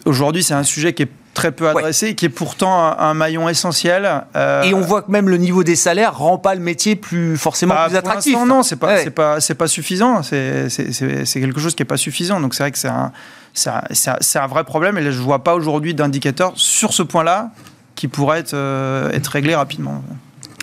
[0.05, 3.47] Aujourd'hui, c'est un sujet qui est très peu adressé, qui est pourtant un, un maillon
[3.47, 4.23] essentiel.
[4.35, 7.37] Euh, Et on voit que même le niveau des salaires rend pas le métier plus
[7.37, 8.33] forcément bah, plus pour attractif.
[8.33, 9.01] l'instant, non, c'est pas, Ouais.
[9.03, 10.21] c'est pas, c'est pas suffisant.
[10.23, 12.39] C'est, c'est, quelque chose qui est pas suffisant.
[12.41, 13.11] Donc c'est vrai que c'est un,
[13.53, 14.97] c'est un, un- vrai problème.
[14.97, 17.51] Et là, je vois pas aujourd'hui d'indicateur sur ce point-là
[17.95, 20.03] qui pourrait être, euh, être réglé rapidement.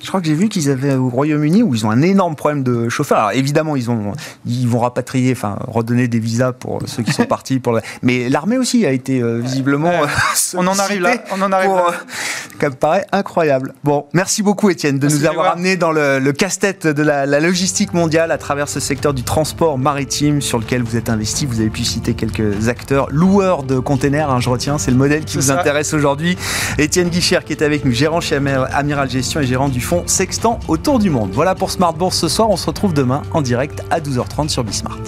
[0.02, 2.62] Je crois que j'ai vu qu'ils avaient au Royaume-Uni où ils ont un énorme problème
[2.62, 3.18] de chauffeurs.
[3.18, 4.12] Alors évidemment, ils ont,
[4.46, 7.58] ils vont rapatrier, enfin redonner des visas pour ceux qui sont partis.
[7.58, 9.88] Pour la- Mais l'armée aussi a été euh, visiblement.
[9.90, 10.06] Euh,
[10.54, 11.14] On en arrive là.
[11.36, 11.84] On en arrive pour, là.
[11.88, 13.72] euh, Ça me paraît incroyable.
[13.84, 17.26] Bon, merci beaucoup Étienne de Merci, nous avoir amené dans le, le casse-tête de la,
[17.26, 21.46] la logistique mondiale à travers ce secteur du transport maritime sur lequel vous êtes investi.
[21.46, 25.24] Vous avez pu citer quelques acteurs, loueurs de containers, hein, je retiens, c'est le modèle
[25.24, 25.58] qui vous ça.
[25.58, 26.36] intéresse aujourd'hui.
[26.78, 30.58] Étienne Guichard qui est avec nous, gérant chez Amiral Gestion et gérant du fonds Sextant
[30.66, 31.30] autour du monde.
[31.32, 32.50] Voilà pour Smart Bourse ce soir.
[32.50, 34.98] On se retrouve demain en direct à 12h30 sur Bismart.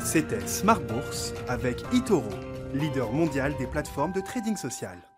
[0.00, 2.22] C'était Smart Bourse avec eToro,
[2.72, 5.09] leader mondial des plateformes de trading social.